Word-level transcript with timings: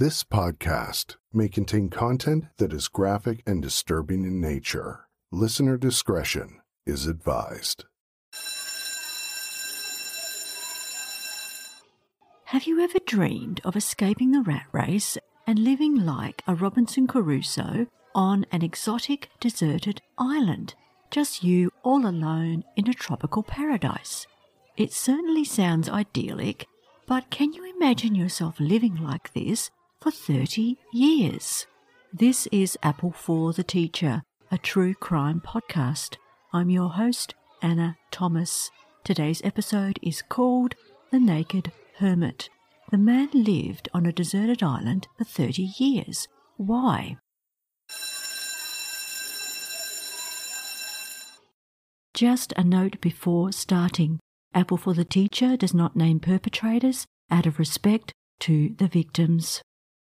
This 0.00 0.24
podcast 0.24 1.16
may 1.30 1.46
contain 1.50 1.90
content 1.90 2.46
that 2.56 2.72
is 2.72 2.88
graphic 2.88 3.42
and 3.46 3.60
disturbing 3.60 4.24
in 4.24 4.40
nature. 4.40 5.00
Listener 5.30 5.76
discretion 5.76 6.62
is 6.86 7.06
advised. 7.06 7.84
Have 12.46 12.66
you 12.66 12.80
ever 12.80 12.98
dreamed 13.04 13.60
of 13.62 13.76
escaping 13.76 14.32
the 14.32 14.40
rat 14.40 14.64
race 14.72 15.18
and 15.46 15.58
living 15.58 15.96
like 15.96 16.42
a 16.46 16.54
Robinson 16.54 17.06
Crusoe 17.06 17.86
on 18.14 18.46
an 18.50 18.62
exotic, 18.62 19.28
deserted 19.38 20.00
island? 20.16 20.76
Just 21.10 21.44
you 21.44 21.72
all 21.82 22.06
alone 22.06 22.64
in 22.74 22.88
a 22.88 22.94
tropical 22.94 23.42
paradise. 23.42 24.26
It 24.78 24.94
certainly 24.94 25.44
sounds 25.44 25.90
idyllic, 25.90 26.66
but 27.06 27.28
can 27.28 27.52
you 27.52 27.70
imagine 27.76 28.14
yourself 28.14 28.58
living 28.58 28.96
like 28.96 29.34
this 29.34 29.70
for 30.00 30.10
30 30.10 30.78
years? 30.92 31.66
This 32.12 32.46
is 32.50 32.78
Apple 32.82 33.12
for 33.12 33.52
the 33.52 33.62
Teacher, 33.62 34.22
a 34.50 34.56
true 34.56 34.94
crime 34.94 35.42
podcast. 35.44 36.16
I'm 36.54 36.70
your 36.70 36.88
host, 36.88 37.34
Ana 37.60 37.98
Thomas. 38.10 38.70
Today's 39.04 39.42
episode 39.44 39.98
is 40.02 40.22
called 40.22 40.74
The 41.10 41.20
Naked 41.20 41.72
Hermit. 41.98 42.48
The 42.90 42.96
man 42.96 43.28
lived 43.34 43.90
on 43.92 44.06
a 44.06 44.12
deserted 44.12 44.62
island 44.62 45.06
for 45.18 45.24
30 45.24 45.62
years. 45.76 46.28
Why? 46.56 47.18
Just 52.14 52.54
a 52.56 52.64
note 52.64 53.00
before 53.02 53.52
starting. 53.52 54.18
Apple 54.54 54.78
for 54.78 54.94
the 54.94 55.04
Teacher 55.04 55.58
does 55.58 55.74
not 55.74 55.94
name 55.94 56.20
perpetrators 56.20 57.06
out 57.30 57.44
of 57.44 57.58
respect 57.58 58.12
to 58.40 58.74
the 58.78 58.88
victims. 58.88 59.62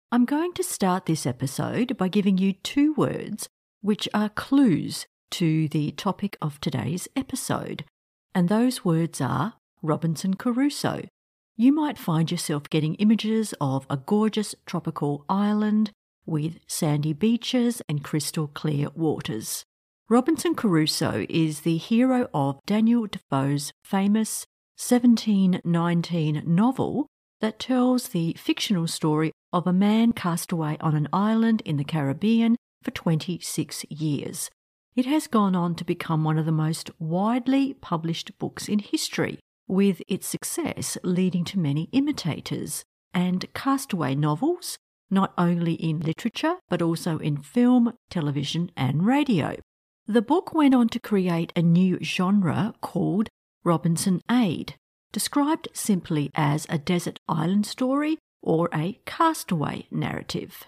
I'm 0.09 0.23
going 0.23 0.53
to 0.53 0.63
start 0.63 1.05
this 1.05 1.25
episode 1.25 1.97
by 1.97 2.07
giving 2.07 2.37
you 2.37 2.53
two 2.53 2.93
words 2.93 3.49
which 3.81 4.07
are 4.13 4.29
clues 4.29 5.05
to 5.31 5.67
the 5.67 5.91
topic 5.91 6.37
of 6.41 6.61
today's 6.61 7.09
episode, 7.13 7.83
and 8.33 8.47
those 8.47 8.85
words 8.85 9.19
are 9.19 9.55
Robinson 9.81 10.35
Crusoe. 10.35 11.09
You 11.57 11.73
might 11.73 11.97
find 11.97 12.31
yourself 12.31 12.69
getting 12.69 12.95
images 12.95 13.53
of 13.59 13.85
a 13.89 13.97
gorgeous 13.97 14.55
tropical 14.65 15.25
island 15.27 15.91
with 16.25 16.59
sandy 16.67 17.11
beaches 17.11 17.81
and 17.89 18.01
crystal 18.01 18.47
clear 18.47 18.87
waters. 18.95 19.65
Robinson 20.07 20.55
Crusoe 20.55 21.25
is 21.27 21.61
the 21.61 21.75
hero 21.75 22.29
of 22.33 22.61
Daniel 22.65 23.07
Defoe's 23.07 23.73
famous 23.83 24.45
1719 24.77 26.43
novel 26.45 27.07
that 27.41 27.59
tells 27.59 28.09
the 28.09 28.33
fictional 28.39 28.87
story 28.87 29.33
of 29.53 29.67
a 29.67 29.73
man 29.73 30.11
cast 30.11 30.51
away 30.51 30.77
on 30.81 30.95
an 30.95 31.07
island 31.13 31.61
in 31.65 31.77
the 31.77 31.83
Caribbean 31.83 32.55
for 32.83 32.91
26 32.91 33.85
years. 33.89 34.49
It 34.95 35.05
has 35.05 35.27
gone 35.27 35.55
on 35.55 35.75
to 35.75 35.85
become 35.85 36.23
one 36.23 36.37
of 36.37 36.45
the 36.45 36.51
most 36.51 36.89
widely 36.99 37.73
published 37.73 38.37
books 38.39 38.67
in 38.67 38.79
history, 38.79 39.39
with 39.67 40.01
its 40.07 40.27
success 40.27 40.97
leading 41.03 41.43
to 41.45 41.59
many 41.59 41.89
imitators 41.91 42.83
and 43.13 43.45
castaway 43.53 44.15
novels, 44.15 44.77
not 45.09 45.33
only 45.37 45.73
in 45.73 45.99
literature 45.99 46.55
but 46.69 46.81
also 46.81 47.17
in 47.19 47.37
film, 47.37 47.93
television, 48.09 48.71
and 48.75 49.05
radio. 49.05 49.57
The 50.07 50.21
book 50.21 50.53
went 50.53 50.73
on 50.73 50.89
to 50.89 50.99
create 50.99 51.51
a 51.55 51.61
new 51.61 51.99
genre 52.01 52.73
called 52.81 53.29
Robinson 53.63 54.21
Robinsonade, 54.29 54.75
described 55.11 55.67
simply 55.73 56.31
as 56.33 56.65
a 56.69 56.77
desert 56.77 57.19
island 57.27 57.65
story 57.65 58.17
or 58.41 58.69
a 58.73 58.99
castaway 59.05 59.87
narrative. 59.91 60.65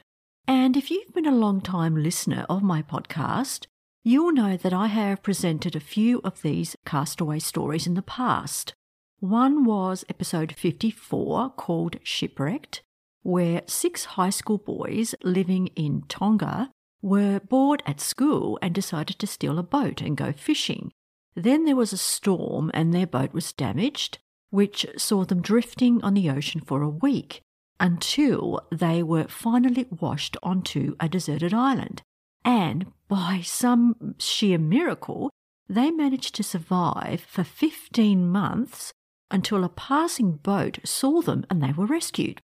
And 0.48 0.76
if 0.76 0.90
you've 0.90 1.14
been 1.14 1.28
a 1.28 1.36
long 1.36 1.62
time 1.62 1.96
listener 1.96 2.46
of 2.50 2.64
my 2.64 2.82
podcast, 2.82 3.68
you'll 4.04 4.32
know 4.32 4.58
that 4.58 4.74
I 4.74 4.88
have 4.88 5.22
presented 5.22 5.76
a 5.76 5.80
few 5.80 6.22
of 6.24 6.42
these 6.42 6.76
castaway 6.86 7.40
stories 7.40 7.86
in 7.86 7.94
the 7.94 8.02
past. 8.02 8.74
One 9.20 9.64
was 9.64 10.06
episode 10.10 10.54
54 10.54 11.52
called 11.52 11.98
Shipwrecked, 12.04 12.82
where 13.22 13.62
six 13.68 14.06
high 14.06 14.32
school 14.32 14.58
boys 14.58 15.14
living 15.24 15.68
in 15.76 16.04
Tonga 16.08 16.72
were 17.02 17.40
bored 17.42 17.84
at 17.86 18.00
school 18.00 18.58
and 18.62 18.74
decided 18.74 19.20
to 19.20 19.28
steal 19.28 19.60
a 19.60 19.64
boat 19.64 20.02
and 20.02 20.18
go 20.18 20.32
fishing. 20.32 20.92
Then 21.36 21.66
there 21.66 21.76
was 21.76 21.94
a 21.94 21.98
storm 21.98 22.72
and 22.74 22.94
their 22.94 23.08
boat 23.08 23.34
was 23.34 23.54
damaged, 23.54 24.18
which 24.50 24.86
saw 24.98 25.26
them 25.26 25.42
drifting 25.42 26.02
on 26.04 26.16
the 26.16 26.30
ocean 26.30 26.62
for 26.62 26.82
a 26.82 26.90
week 26.90 27.44
until 27.80 28.62
they 28.72 29.02
were 29.02 29.28
finally 29.28 29.88
washed 29.90 30.36
onto 30.44 30.96
a 31.00 31.10
deserted 31.10 31.54
island. 31.54 32.02
And 32.44 32.92
by 33.08 33.42
some 33.44 34.16
sheer 34.18 34.58
miracle, 34.58 35.30
they 35.68 35.92
managed 35.92 36.36
to 36.36 36.44
survive 36.44 37.22
for 37.22 37.44
15 37.44 38.28
months 38.28 38.92
until 39.32 39.64
a 39.64 39.70
passing 39.70 40.34
boat 40.34 40.80
saw 40.84 41.22
them 41.22 41.46
and 41.50 41.62
they 41.62 41.72
were 41.72 41.86
rescued. 41.86 42.42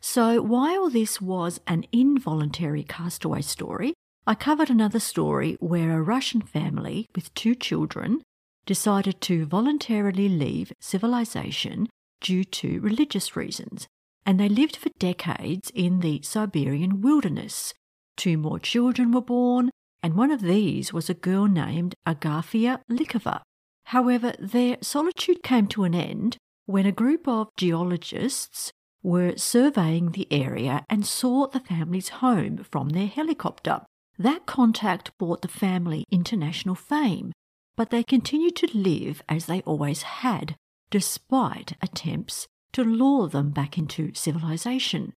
So, 0.00 0.40
while 0.40 0.88
this 0.88 1.20
was 1.20 1.60
an 1.66 1.84
involuntary 1.92 2.84
castaway 2.84 3.42
story, 3.42 3.92
I 4.26 4.34
covered 4.34 4.70
another 4.70 5.00
story 5.00 5.56
where 5.60 5.98
a 5.98 6.02
Russian 6.02 6.40
family 6.40 7.06
with 7.14 7.34
two 7.34 7.54
children 7.54 8.22
decided 8.64 9.20
to 9.22 9.44
voluntarily 9.46 10.28
leave 10.28 10.72
civilization 10.80 11.88
due 12.20 12.44
to 12.44 12.80
religious 12.80 13.34
reasons, 13.36 13.88
and 14.24 14.38
they 14.38 14.48
lived 14.48 14.76
for 14.76 14.90
decades 14.98 15.70
in 15.74 16.00
the 16.00 16.20
Siberian 16.22 17.00
wilderness. 17.00 17.74
Two 18.16 18.36
more 18.36 18.58
children 18.58 19.12
were 19.12 19.20
born, 19.20 19.70
and 20.02 20.14
one 20.14 20.30
of 20.30 20.40
these 20.40 20.92
was 20.92 21.08
a 21.08 21.14
girl 21.14 21.46
named 21.46 21.94
Agafia 22.06 22.80
Lykova. 22.90 23.40
However, 23.86 24.34
their 24.38 24.76
solitude 24.82 25.42
came 25.42 25.66
to 25.68 25.84
an 25.84 25.94
end 25.94 26.36
when 26.66 26.86
a 26.86 26.92
group 26.92 27.26
of 27.26 27.48
geologists 27.56 28.72
were 29.02 29.36
surveying 29.36 30.12
the 30.12 30.28
area 30.30 30.84
and 30.88 31.06
saw 31.06 31.46
the 31.46 31.60
family's 31.60 32.10
home 32.10 32.58
from 32.58 32.90
their 32.90 33.06
helicopter. 33.06 33.80
That 34.18 34.46
contact 34.46 35.16
brought 35.18 35.42
the 35.42 35.48
family 35.48 36.04
international 36.10 36.74
fame, 36.74 37.32
but 37.76 37.90
they 37.90 38.02
continued 38.02 38.56
to 38.56 38.76
live 38.76 39.22
as 39.28 39.46
they 39.46 39.62
always 39.62 40.02
had, 40.02 40.56
despite 40.90 41.72
attempts 41.80 42.46
to 42.72 42.84
lure 42.84 43.28
them 43.28 43.50
back 43.50 43.76
into 43.78 44.12
civilization. 44.14 45.12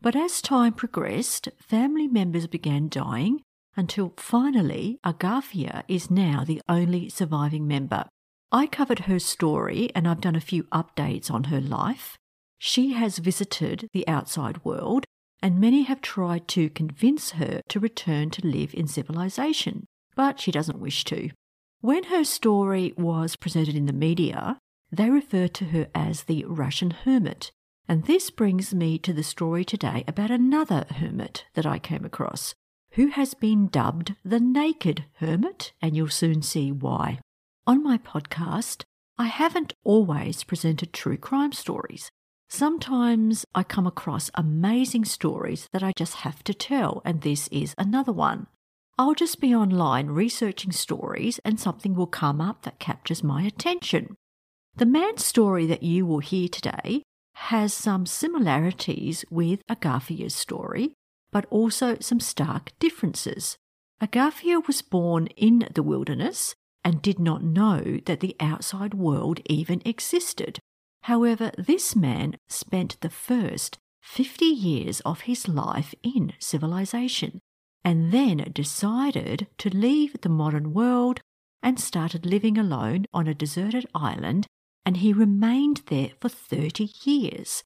But 0.00 0.14
as 0.14 0.40
time 0.40 0.74
progressed, 0.74 1.48
family 1.60 2.06
members 2.06 2.46
began 2.46 2.88
dying 2.88 3.42
until 3.76 4.12
finally 4.16 4.98
Agafia 5.04 5.84
is 5.88 6.10
now 6.10 6.44
the 6.44 6.60
only 6.68 7.08
surviving 7.08 7.66
member. 7.66 8.06
I 8.50 8.66
covered 8.66 9.00
her 9.00 9.18
story 9.18 9.90
and 9.94 10.08
I've 10.08 10.20
done 10.20 10.36
a 10.36 10.40
few 10.40 10.64
updates 10.64 11.30
on 11.30 11.44
her 11.44 11.60
life. 11.60 12.16
She 12.58 12.92
has 12.94 13.18
visited 13.18 13.88
the 13.92 14.06
outside 14.08 14.64
world, 14.64 15.04
and 15.40 15.60
many 15.60 15.82
have 15.82 16.00
tried 16.00 16.48
to 16.48 16.70
convince 16.70 17.32
her 17.32 17.60
to 17.68 17.78
return 17.78 18.30
to 18.30 18.46
live 18.46 18.74
in 18.74 18.88
civilization, 18.88 19.86
but 20.16 20.40
she 20.40 20.50
doesn't 20.50 20.80
wish 20.80 21.04
to. 21.04 21.30
When 21.80 22.04
her 22.04 22.24
story 22.24 22.92
was 22.96 23.36
presented 23.36 23.76
in 23.76 23.86
the 23.86 23.92
media, 23.92 24.58
they 24.90 25.10
refer 25.10 25.48
to 25.48 25.66
her 25.66 25.88
as 25.94 26.24
the 26.24 26.44
Russian 26.46 26.90
hermit. 26.90 27.50
And 27.88 28.04
this 28.04 28.30
brings 28.30 28.74
me 28.74 28.98
to 28.98 29.12
the 29.12 29.22
story 29.22 29.64
today 29.64 30.04
about 30.06 30.30
another 30.30 30.84
hermit 30.96 31.44
that 31.54 31.66
I 31.66 31.78
came 31.78 32.04
across, 32.04 32.54
who 32.92 33.08
has 33.08 33.34
been 33.34 33.68
dubbed 33.68 34.14
the 34.24 34.40
Naked 34.40 35.04
Hermit, 35.20 35.72
and 35.80 35.96
you'll 35.96 36.08
soon 36.08 36.42
see 36.42 36.70
why. 36.70 37.20
On 37.66 37.82
my 37.82 37.98
podcast, 37.98 38.84
I 39.18 39.26
haven't 39.26 39.74
always 39.84 40.44
presented 40.44 40.92
true 40.92 41.16
crime 41.16 41.52
stories. 41.52 42.10
Sometimes 42.48 43.44
I 43.54 43.62
come 43.62 43.86
across 43.86 44.30
amazing 44.34 45.04
stories 45.04 45.68
that 45.72 45.82
I 45.82 45.92
just 45.96 46.14
have 46.16 46.42
to 46.44 46.54
tell, 46.54 47.02
and 47.04 47.20
this 47.20 47.48
is 47.48 47.74
another 47.76 48.12
one. 48.12 48.46
I'll 48.98 49.14
just 49.14 49.40
be 49.40 49.54
online 49.54 50.08
researching 50.08 50.72
stories, 50.72 51.38
and 51.44 51.60
something 51.60 51.94
will 51.94 52.06
come 52.06 52.40
up 52.40 52.62
that 52.62 52.78
captures 52.78 53.22
my 53.22 53.42
attention. 53.42 54.16
The 54.78 54.86
man's 54.86 55.24
story 55.24 55.66
that 55.66 55.82
you 55.82 56.06
will 56.06 56.20
hear 56.20 56.48
today 56.48 57.02
has 57.34 57.74
some 57.74 58.06
similarities 58.06 59.24
with 59.28 59.66
Agafia's 59.66 60.36
story, 60.36 60.94
but 61.32 61.46
also 61.50 61.96
some 61.98 62.20
stark 62.20 62.70
differences. 62.78 63.56
Agafia 64.00 64.64
was 64.64 64.82
born 64.82 65.26
in 65.36 65.68
the 65.74 65.82
wilderness 65.82 66.54
and 66.84 67.02
did 67.02 67.18
not 67.18 67.42
know 67.42 67.98
that 68.06 68.20
the 68.20 68.36
outside 68.38 68.94
world 68.94 69.40
even 69.46 69.82
existed. 69.84 70.60
However, 71.02 71.50
this 71.58 71.96
man 71.96 72.36
spent 72.46 73.00
the 73.00 73.10
first 73.10 73.78
50 74.02 74.44
years 74.44 75.00
of 75.00 75.22
his 75.22 75.48
life 75.48 75.92
in 76.04 76.34
civilization 76.38 77.40
and 77.84 78.12
then 78.12 78.48
decided 78.52 79.48
to 79.58 79.70
leave 79.70 80.20
the 80.20 80.28
modern 80.28 80.72
world 80.72 81.18
and 81.64 81.80
started 81.80 82.24
living 82.24 82.56
alone 82.56 83.06
on 83.12 83.26
a 83.26 83.34
deserted 83.34 83.84
island, 83.92 84.46
and 84.88 84.96
he 84.96 85.12
remained 85.12 85.82
there 85.88 86.12
for 86.18 86.30
30 86.30 86.90
years. 87.04 87.62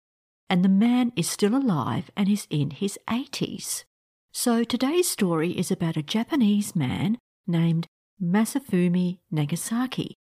and 0.50 0.64
the 0.64 0.68
man 0.68 1.12
is 1.14 1.30
still 1.30 1.54
alive 1.54 2.10
and 2.16 2.28
is 2.28 2.48
in 2.50 2.70
his 2.72 2.98
80s. 3.08 3.84
So 4.32 4.64
today's 4.64 5.08
story 5.08 5.52
is 5.52 5.70
about 5.70 5.96
a 5.96 6.02
Japanese 6.02 6.74
man 6.74 7.16
named 7.46 7.86
Masafumi 8.20 9.20
Nagasaki. 9.30 10.16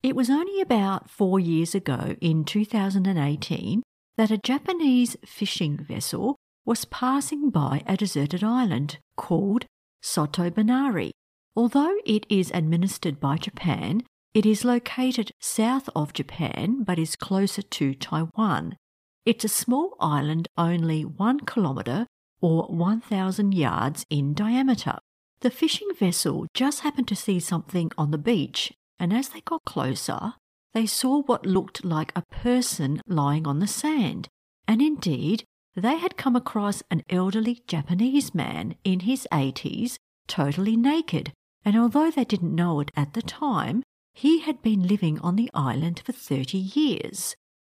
It 0.00 0.14
was 0.14 0.30
only 0.30 0.60
about 0.60 1.10
four 1.10 1.40
years 1.40 1.74
ago, 1.74 2.14
in 2.20 2.44
2018, 2.44 3.82
that 4.16 4.30
a 4.30 4.38
Japanese 4.38 5.16
fishing 5.26 5.76
vessel 5.76 6.36
was 6.64 6.84
passing 6.86 7.50
by 7.50 7.82
a 7.84 7.96
deserted 7.96 8.44
island 8.44 8.98
called 9.16 9.66
Sotobanari. 10.02 11.10
Although 11.56 11.96
it 12.06 12.24
is 12.30 12.50
administered 12.54 13.18
by 13.18 13.38
Japan, 13.38 14.02
it 14.34 14.44
is 14.44 14.64
located 14.64 15.30
south 15.38 15.88
of 15.94 16.12
Japan 16.12 16.82
but 16.82 16.98
is 16.98 17.14
closer 17.14 17.62
to 17.62 17.94
Taiwan. 17.94 18.76
It's 19.24 19.44
a 19.44 19.48
small 19.48 19.96
island 20.00 20.48
only 20.58 21.04
one 21.04 21.40
kilometre 21.40 22.06
or 22.40 22.64
1,000 22.64 23.54
yards 23.54 24.04
in 24.10 24.34
diameter. 24.34 24.98
The 25.40 25.50
fishing 25.50 25.88
vessel 25.98 26.46
just 26.52 26.80
happened 26.80 27.08
to 27.08 27.16
see 27.16 27.38
something 27.38 27.92
on 27.96 28.10
the 28.10 28.18
beach, 28.18 28.72
and 28.98 29.12
as 29.12 29.28
they 29.28 29.40
got 29.40 29.64
closer, 29.64 30.34
they 30.74 30.84
saw 30.84 31.22
what 31.22 31.46
looked 31.46 31.84
like 31.84 32.12
a 32.16 32.24
person 32.30 33.00
lying 33.06 33.46
on 33.46 33.60
the 33.60 33.66
sand. 33.66 34.28
And 34.66 34.82
indeed, 34.82 35.44
they 35.76 35.96
had 35.96 36.16
come 36.16 36.34
across 36.34 36.82
an 36.90 37.02
elderly 37.08 37.62
Japanese 37.68 38.34
man 38.34 38.74
in 38.84 39.00
his 39.00 39.28
80s, 39.30 39.96
totally 40.26 40.76
naked, 40.76 41.32
and 41.64 41.76
although 41.76 42.10
they 42.10 42.24
didn't 42.24 42.54
know 42.54 42.80
it 42.80 42.90
at 42.96 43.14
the 43.14 43.22
time, 43.22 43.82
he 44.14 44.38
had 44.40 44.62
been 44.62 44.86
living 44.86 45.18
on 45.20 45.34
the 45.36 45.50
island 45.52 46.00
for 46.04 46.12
30 46.12 46.56
years. 46.56 47.34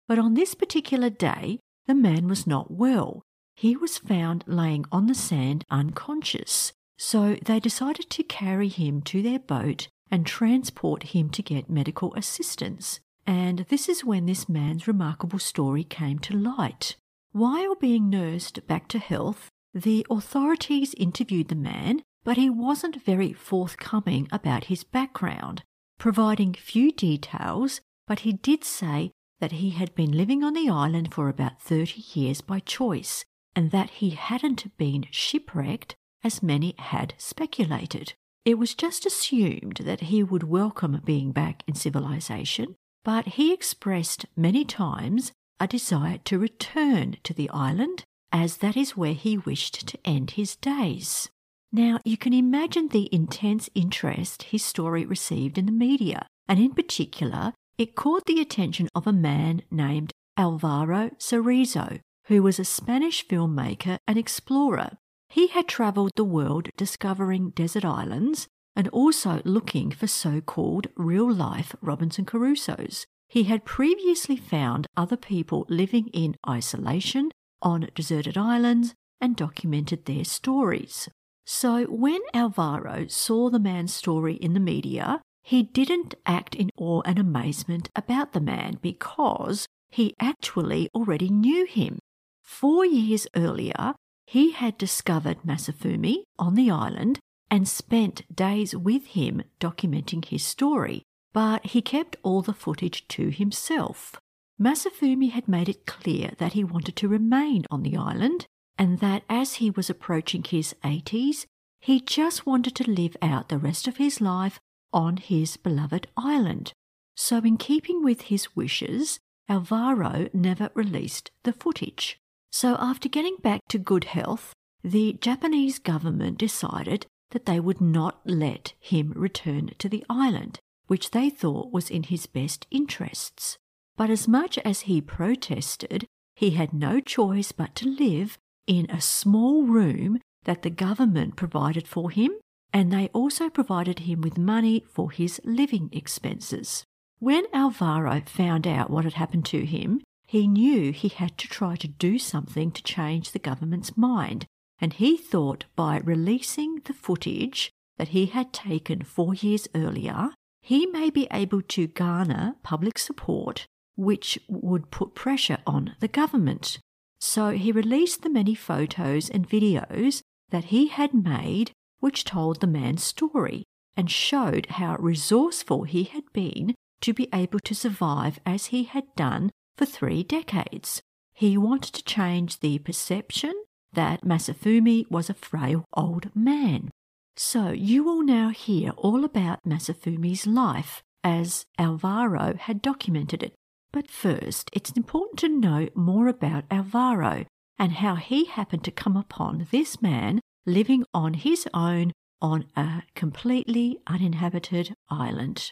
But 0.08 0.18
on 0.18 0.34
this 0.34 0.54
particular 0.54 1.08
day, 1.08 1.60
the 1.86 1.94
man 1.94 2.28
was 2.28 2.46
not 2.46 2.70
well. 2.70 3.22
He 3.54 3.76
was 3.76 3.98
found 3.98 4.44
laying 4.46 4.84
on 4.90 5.06
the 5.06 5.14
sand 5.14 5.64
unconscious. 5.70 6.72
So 6.98 7.36
they 7.44 7.60
decided 7.60 8.10
to 8.10 8.22
carry 8.24 8.68
him 8.68 9.00
to 9.02 9.22
their 9.22 9.38
boat 9.38 9.88
and 10.10 10.26
transport 10.26 11.04
him 11.14 11.30
to 11.30 11.42
get 11.42 11.70
medical 11.70 12.12
assistance. 12.14 13.00
And 13.26 13.60
this 13.68 13.88
is 13.88 14.04
when 14.04 14.26
this 14.26 14.48
man's 14.48 14.88
remarkable 14.88 15.38
story 15.38 15.84
came 15.84 16.18
to 16.20 16.36
light. 16.36 16.96
While 17.32 17.76
being 17.76 18.10
nursed 18.10 18.66
back 18.66 18.88
to 18.88 18.98
health, 18.98 19.48
the 19.72 20.06
authorities 20.10 20.94
interviewed 20.98 21.48
the 21.48 21.54
man, 21.54 22.02
but 22.22 22.36
he 22.36 22.50
wasn't 22.50 23.02
very 23.02 23.32
forthcoming 23.32 24.28
about 24.30 24.64
his 24.64 24.84
background 24.84 25.62
providing 26.04 26.52
few 26.52 26.92
details, 26.92 27.80
but 28.06 28.20
he 28.20 28.32
did 28.34 28.62
say 28.62 29.10
that 29.40 29.52
he 29.52 29.70
had 29.70 29.94
been 29.94 30.12
living 30.12 30.44
on 30.44 30.52
the 30.52 30.68
island 30.68 31.14
for 31.14 31.30
about 31.30 31.62
30 31.62 32.04
years 32.12 32.42
by 32.42 32.58
choice, 32.60 33.24
and 33.56 33.70
that 33.70 33.88
he 33.88 34.10
hadn't 34.10 34.76
been 34.76 35.06
shipwrecked 35.10 35.94
as 36.22 36.42
many 36.42 36.74
had 36.76 37.14
speculated. 37.16 38.12
It 38.44 38.58
was 38.58 38.74
just 38.74 39.06
assumed 39.06 39.76
that 39.76 40.02
he 40.12 40.22
would 40.22 40.42
welcome 40.42 41.00
being 41.06 41.32
back 41.32 41.62
in 41.66 41.74
civilization, 41.74 42.74
but 43.02 43.24
he 43.38 43.54
expressed 43.54 44.26
many 44.36 44.62
times 44.62 45.32
a 45.58 45.66
desire 45.66 46.18
to 46.26 46.38
return 46.38 47.16
to 47.22 47.32
the 47.32 47.48
island, 47.48 48.04
as 48.30 48.58
that 48.58 48.76
is 48.76 48.94
where 48.94 49.14
he 49.14 49.38
wished 49.38 49.88
to 49.88 49.98
end 50.04 50.32
his 50.32 50.54
days. 50.56 51.30
Now, 51.74 51.98
you 52.04 52.16
can 52.16 52.32
imagine 52.32 52.86
the 52.86 53.08
intense 53.10 53.68
interest 53.74 54.44
his 54.44 54.64
story 54.64 55.04
received 55.04 55.58
in 55.58 55.66
the 55.66 55.72
media, 55.72 56.28
and 56.46 56.60
in 56.60 56.72
particular, 56.72 57.52
it 57.76 57.96
caught 57.96 58.26
the 58.26 58.40
attention 58.40 58.88
of 58.94 59.08
a 59.08 59.12
man 59.12 59.62
named 59.72 60.12
Alvaro 60.36 61.10
Cerezo, 61.18 61.98
who 62.26 62.44
was 62.44 62.60
a 62.60 62.64
Spanish 62.64 63.26
filmmaker 63.26 63.98
and 64.06 64.16
explorer. 64.16 64.90
He 65.28 65.48
had 65.48 65.66
travelled 65.66 66.12
the 66.14 66.22
world 66.22 66.68
discovering 66.76 67.50
desert 67.50 67.84
islands 67.84 68.46
and 68.76 68.86
also 68.90 69.42
looking 69.44 69.90
for 69.90 70.06
so 70.06 70.40
called 70.40 70.86
real 70.94 71.28
life 71.28 71.74
Robinson 71.80 72.24
Crusoes. 72.24 73.04
He 73.28 73.44
had 73.44 73.64
previously 73.64 74.36
found 74.36 74.86
other 74.96 75.16
people 75.16 75.66
living 75.68 76.06
in 76.12 76.36
isolation 76.48 77.32
on 77.60 77.88
deserted 77.96 78.38
islands 78.38 78.94
and 79.20 79.34
documented 79.34 80.04
their 80.04 80.24
stories. 80.24 81.08
So 81.46 81.84
when 81.84 82.20
Alvaro 82.32 83.06
saw 83.08 83.50
the 83.50 83.58
man's 83.58 83.94
story 83.94 84.34
in 84.34 84.54
the 84.54 84.60
media, 84.60 85.20
he 85.42 85.62
didn't 85.62 86.14
act 86.24 86.54
in 86.54 86.70
awe 86.78 87.02
and 87.04 87.18
amazement 87.18 87.90
about 87.94 88.32
the 88.32 88.40
man 88.40 88.78
because 88.80 89.66
he 89.90 90.14
actually 90.18 90.88
already 90.94 91.28
knew 91.28 91.66
him. 91.66 91.98
Four 92.42 92.86
years 92.86 93.26
earlier, 93.36 93.94
he 94.26 94.52
had 94.52 94.78
discovered 94.78 95.42
Masafumi 95.42 96.22
on 96.38 96.54
the 96.54 96.70
island 96.70 97.18
and 97.50 97.68
spent 97.68 98.22
days 98.34 98.74
with 98.74 99.06
him 99.08 99.42
documenting 99.60 100.24
his 100.24 100.44
story, 100.44 101.02
but 101.34 101.66
he 101.66 101.82
kept 101.82 102.16
all 102.22 102.40
the 102.40 102.54
footage 102.54 103.06
to 103.08 103.28
himself. 103.28 104.14
Masafumi 104.60 105.30
had 105.30 105.46
made 105.46 105.68
it 105.68 105.84
clear 105.84 106.32
that 106.38 106.54
he 106.54 106.64
wanted 106.64 106.96
to 106.96 107.08
remain 107.08 107.64
on 107.70 107.82
the 107.82 107.96
island 107.96 108.46
and 108.78 108.98
that 108.98 109.22
as 109.28 109.54
he 109.54 109.70
was 109.70 109.88
approaching 109.88 110.42
his 110.44 110.74
80s, 110.82 111.46
he 111.80 112.00
just 112.00 112.46
wanted 112.46 112.74
to 112.76 112.90
live 112.90 113.16
out 113.20 113.48
the 113.48 113.58
rest 113.58 113.86
of 113.86 113.98
his 113.98 114.20
life 114.20 114.58
on 114.92 115.18
his 115.18 115.56
beloved 115.56 116.06
island. 116.16 116.72
So, 117.16 117.38
in 117.38 117.56
keeping 117.56 118.02
with 118.02 118.22
his 118.22 118.56
wishes, 118.56 119.18
Alvaro 119.48 120.28
never 120.32 120.70
released 120.74 121.30
the 121.42 121.52
footage. 121.52 122.18
So, 122.50 122.76
after 122.78 123.08
getting 123.08 123.36
back 123.42 123.60
to 123.68 123.78
good 123.78 124.04
health, 124.04 124.52
the 124.82 125.18
Japanese 125.20 125.78
government 125.78 126.38
decided 126.38 127.06
that 127.30 127.46
they 127.46 127.60
would 127.60 127.80
not 127.80 128.20
let 128.24 128.74
him 128.80 129.12
return 129.14 129.70
to 129.78 129.88
the 129.88 130.04
island, 130.08 130.58
which 130.86 131.10
they 131.10 131.30
thought 131.30 131.72
was 131.72 131.90
in 131.90 132.04
his 132.04 132.26
best 132.26 132.66
interests. 132.70 133.58
But 133.96 134.10
as 134.10 134.26
much 134.26 134.58
as 134.58 134.82
he 134.82 135.00
protested, 135.00 136.06
he 136.34 136.50
had 136.50 136.72
no 136.72 137.00
choice 137.00 137.52
but 137.52 137.74
to 137.76 137.88
live 137.88 138.38
in 138.66 138.90
a 138.90 139.00
small 139.00 139.64
room 139.64 140.20
that 140.44 140.62
the 140.62 140.70
government 140.70 141.36
provided 141.36 141.86
for 141.88 142.10
him, 142.10 142.32
and 142.72 142.92
they 142.92 143.08
also 143.08 143.48
provided 143.48 144.00
him 144.00 144.20
with 144.20 144.36
money 144.38 144.84
for 144.88 145.10
his 145.10 145.40
living 145.44 145.88
expenses. 145.92 146.84
When 147.18 147.44
Alvaro 147.52 148.22
found 148.26 148.66
out 148.66 148.90
what 148.90 149.04
had 149.04 149.14
happened 149.14 149.46
to 149.46 149.64
him, 149.64 150.02
he 150.26 150.46
knew 150.46 150.92
he 150.92 151.08
had 151.08 151.38
to 151.38 151.48
try 151.48 151.76
to 151.76 151.88
do 151.88 152.18
something 152.18 152.70
to 152.72 152.82
change 152.82 153.30
the 153.30 153.38
government's 153.38 153.96
mind, 153.96 154.46
and 154.80 154.92
he 154.94 155.16
thought 155.16 155.64
by 155.76 155.98
releasing 155.98 156.80
the 156.84 156.92
footage 156.92 157.70
that 157.96 158.08
he 158.08 158.26
had 158.26 158.52
taken 158.52 159.02
four 159.02 159.34
years 159.34 159.68
earlier, 159.74 160.30
he 160.60 160.86
may 160.86 161.10
be 161.10 161.28
able 161.30 161.62
to 161.62 161.86
garner 161.86 162.56
public 162.62 162.98
support, 162.98 163.66
which 163.96 164.38
would 164.48 164.90
put 164.90 165.14
pressure 165.14 165.58
on 165.66 165.94
the 166.00 166.08
government. 166.08 166.78
So 167.26 167.52
he 167.52 167.72
released 167.72 168.20
the 168.20 168.28
many 168.28 168.54
photos 168.54 169.30
and 169.30 169.48
videos 169.48 170.20
that 170.50 170.64
he 170.64 170.88
had 170.88 171.14
made, 171.14 171.72
which 171.98 172.22
told 172.22 172.60
the 172.60 172.66
man's 172.66 173.02
story 173.02 173.64
and 173.96 174.10
showed 174.10 174.66
how 174.66 174.96
resourceful 174.96 175.84
he 175.84 176.04
had 176.04 176.24
been 176.34 176.74
to 177.00 177.14
be 177.14 177.30
able 177.32 177.60
to 177.60 177.74
survive 177.74 178.38
as 178.44 178.66
he 178.66 178.84
had 178.84 179.06
done 179.16 179.48
for 179.74 179.86
three 179.86 180.22
decades. 180.22 181.00
He 181.32 181.56
wanted 181.56 181.94
to 181.94 182.04
change 182.04 182.60
the 182.60 182.78
perception 182.80 183.54
that 183.94 184.22
Masafumi 184.22 185.10
was 185.10 185.30
a 185.30 185.34
frail 185.34 185.86
old 185.96 186.30
man. 186.36 186.90
So 187.36 187.70
you 187.70 188.04
will 188.04 188.22
now 188.22 188.50
hear 188.50 188.90
all 188.98 189.24
about 189.24 189.64
Masafumi's 189.66 190.46
life 190.46 191.02
as 191.24 191.64
Alvaro 191.78 192.54
had 192.58 192.82
documented 192.82 193.42
it. 193.42 193.54
But 193.94 194.10
first, 194.10 194.70
it's 194.72 194.90
important 194.90 195.38
to 195.38 195.48
know 195.48 195.88
more 195.94 196.26
about 196.26 196.64
Alvaro 196.68 197.46
and 197.78 197.92
how 197.92 198.16
he 198.16 198.46
happened 198.46 198.82
to 198.84 198.90
come 198.90 199.16
upon 199.16 199.68
this 199.70 200.02
man 200.02 200.40
living 200.66 201.04
on 201.14 201.34
his 201.34 201.68
own 201.72 202.10
on 202.42 202.64
a 202.76 203.04
completely 203.14 204.00
uninhabited 204.08 204.96
island. 205.08 205.70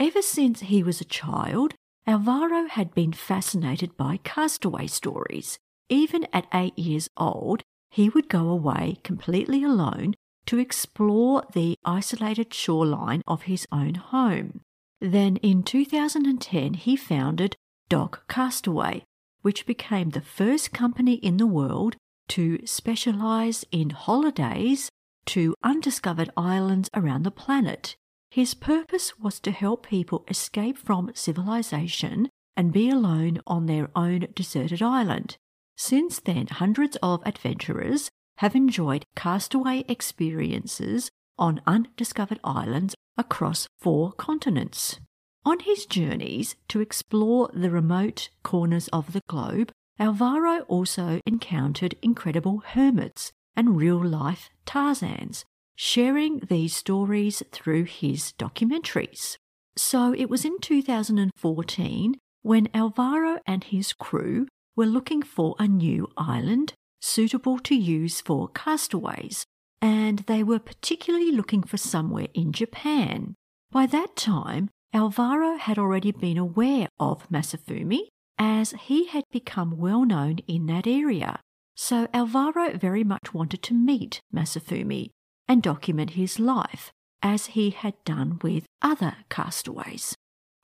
Ever 0.00 0.22
since 0.22 0.60
he 0.60 0.82
was 0.82 1.02
a 1.02 1.04
child, 1.04 1.74
Alvaro 2.06 2.68
had 2.68 2.94
been 2.94 3.12
fascinated 3.12 3.98
by 3.98 4.16
castaway 4.24 4.86
stories. 4.86 5.58
Even 5.90 6.26
at 6.32 6.46
eight 6.54 6.78
years 6.78 7.10
old, 7.18 7.62
he 7.90 8.08
would 8.08 8.30
go 8.30 8.48
away 8.48 8.96
completely 9.04 9.62
alone 9.62 10.14
to 10.46 10.58
explore 10.58 11.44
the 11.52 11.76
isolated 11.84 12.54
shoreline 12.54 13.20
of 13.26 13.42
his 13.42 13.66
own 13.70 13.96
home. 13.96 14.62
Then 15.00 15.36
in 15.36 15.62
2010, 15.62 16.74
he 16.74 16.96
founded 16.96 17.56
Docastaway, 17.88 19.02
which 19.42 19.66
became 19.66 20.10
the 20.10 20.20
first 20.20 20.72
company 20.72 21.14
in 21.14 21.36
the 21.36 21.46
world 21.46 21.96
to 22.28 22.66
specialize 22.66 23.64
in 23.70 23.90
holidays 23.90 24.90
to 25.26 25.54
undiscovered 25.62 26.30
islands 26.36 26.90
around 26.94 27.22
the 27.22 27.30
planet. 27.30 27.96
His 28.30 28.54
purpose 28.54 29.18
was 29.18 29.40
to 29.40 29.50
help 29.50 29.86
people 29.86 30.24
escape 30.28 30.76
from 30.76 31.12
civilization 31.14 32.28
and 32.56 32.72
be 32.72 32.90
alone 32.90 33.40
on 33.46 33.66
their 33.66 33.90
own 33.94 34.26
deserted 34.34 34.82
island. 34.82 35.36
Since 35.76 36.20
then, 36.20 36.48
hundreds 36.48 36.96
of 37.02 37.22
adventurers 37.24 38.10
have 38.38 38.56
enjoyed 38.56 39.04
castaway 39.16 39.84
experiences 39.88 41.10
on 41.38 41.60
undiscovered 41.66 42.40
islands 42.42 42.94
across 43.18 43.66
four 43.78 44.12
continents. 44.12 45.00
On 45.44 45.58
his 45.60 45.84
journeys 45.84 46.56
to 46.68 46.80
explore 46.80 47.50
the 47.52 47.70
remote 47.70 48.30
corners 48.42 48.88
of 48.88 49.12
the 49.12 49.22
globe, 49.28 49.70
Alvaro 49.98 50.60
also 50.68 51.20
encountered 51.26 51.96
incredible 52.02 52.58
hermits 52.58 53.32
and 53.56 53.76
real 53.76 54.02
life 54.02 54.48
Tarzans, 54.64 55.44
sharing 55.74 56.40
these 56.48 56.76
stories 56.76 57.42
through 57.50 57.84
his 57.84 58.32
documentaries. 58.38 59.36
So 59.76 60.12
it 60.12 60.30
was 60.30 60.44
in 60.44 60.58
2014 60.60 62.14
when 62.42 62.68
Alvaro 62.72 63.40
and 63.46 63.64
his 63.64 63.92
crew 63.92 64.46
were 64.76 64.86
looking 64.86 65.22
for 65.22 65.56
a 65.58 65.66
new 65.66 66.08
island 66.16 66.74
suitable 67.00 67.58
to 67.60 67.74
use 67.74 68.20
for 68.20 68.48
castaways, 68.48 69.44
and 69.80 70.20
they 70.20 70.42
were 70.42 70.58
particularly 70.58 71.32
looking 71.32 71.62
for 71.62 71.76
somewhere 71.76 72.28
in 72.34 72.52
Japan. 72.52 73.34
By 73.70 73.86
that 73.86 74.16
time, 74.16 74.70
Alvaro 74.92 75.56
had 75.56 75.78
already 75.78 76.12
been 76.12 76.38
aware 76.38 76.88
of 76.98 77.28
Masafumi 77.28 78.08
as 78.38 78.72
he 78.72 79.06
had 79.06 79.24
become 79.30 79.76
well 79.76 80.04
known 80.04 80.38
in 80.46 80.66
that 80.66 80.86
area. 80.86 81.40
So 81.74 82.08
Alvaro 82.14 82.76
very 82.76 83.04
much 83.04 83.34
wanted 83.34 83.62
to 83.64 83.74
meet 83.74 84.20
Masafumi 84.34 85.10
and 85.46 85.62
document 85.62 86.10
his 86.10 86.38
life 86.38 86.90
as 87.22 87.46
he 87.46 87.70
had 87.70 87.94
done 88.04 88.38
with 88.42 88.66
other 88.82 89.16
castaways. 89.28 90.14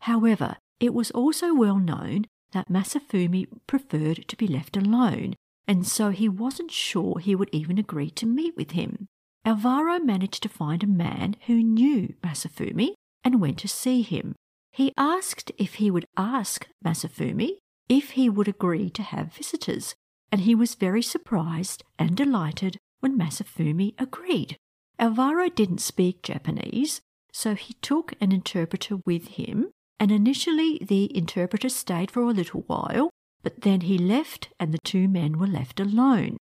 However, 0.01 0.57
it 0.81 0.95
was 0.95 1.11
also 1.11 1.55
well 1.55 1.79
known 1.79 2.27
that 2.53 2.69
Masafumi 2.69 3.47
preferred 3.67 4.27
to 4.29 4.37
be 4.37 4.47
left 4.47 4.77
alone, 4.77 5.35
and 5.67 5.87
so 5.87 6.11
he 6.11 6.29
wasn't 6.29 6.71
sure 6.71 7.19
he 7.19 7.35
would 7.35 7.51
even 7.53 7.79
agree 7.79 8.11
to 8.11 8.27
meet 8.27 8.57
with 8.57 8.73
him. 8.73 9.07
Alvaro 9.45 9.99
managed 9.99 10.43
to 10.43 10.49
find 10.49 10.83
a 10.83 10.87
man 10.87 11.37
who 11.47 11.63
knew 11.63 12.15
Masafumi 12.23 12.95
and 13.23 13.41
went 13.41 13.59
to 13.59 13.69
see 13.69 14.03
him. 14.03 14.35
He 14.73 14.93
asked 14.97 15.53
if 15.59 15.75
he 15.75 15.91
would 15.91 16.07
ask 16.17 16.67
Masafumi 16.85 17.59
if 17.89 18.11
he 18.11 18.29
would 18.29 18.49
agree 18.49 18.91
to 18.91 19.03
have 19.03 19.35
visitors, 19.35 19.95
and 20.33 20.43
he 20.43 20.55
was 20.55 20.75
very 20.75 21.03
surprised 21.03 21.85
and 21.99 22.17
delighted 22.17 22.79
when 23.01 23.19
Masafumi 23.19 23.95
agreed. 23.99 24.57
Alvaro 24.99 25.49
didn't 25.49 25.81
speak 25.81 26.23
Japanese, 26.23 27.01
so 27.33 27.55
he 27.55 27.75
took 27.83 28.15
an 28.21 28.33
interpreter 28.33 28.99
with 29.05 29.29
him, 29.29 29.71
and 30.01 30.11
initially 30.11 30.79
the 30.81 31.15
interpreter 31.17 31.69
stayed 31.69 32.11
for 32.11 32.23
a 32.23 32.33
little 32.33 32.63
while, 32.63 33.11
but 33.45 33.61
then 33.61 33.83
he 33.83 33.99
left 33.99 34.49
and 34.59 34.73
the 34.73 34.79
two 34.83 35.07
men 35.07 35.39
were 35.39 35.47
left 35.47 35.79
alone. 35.79 36.39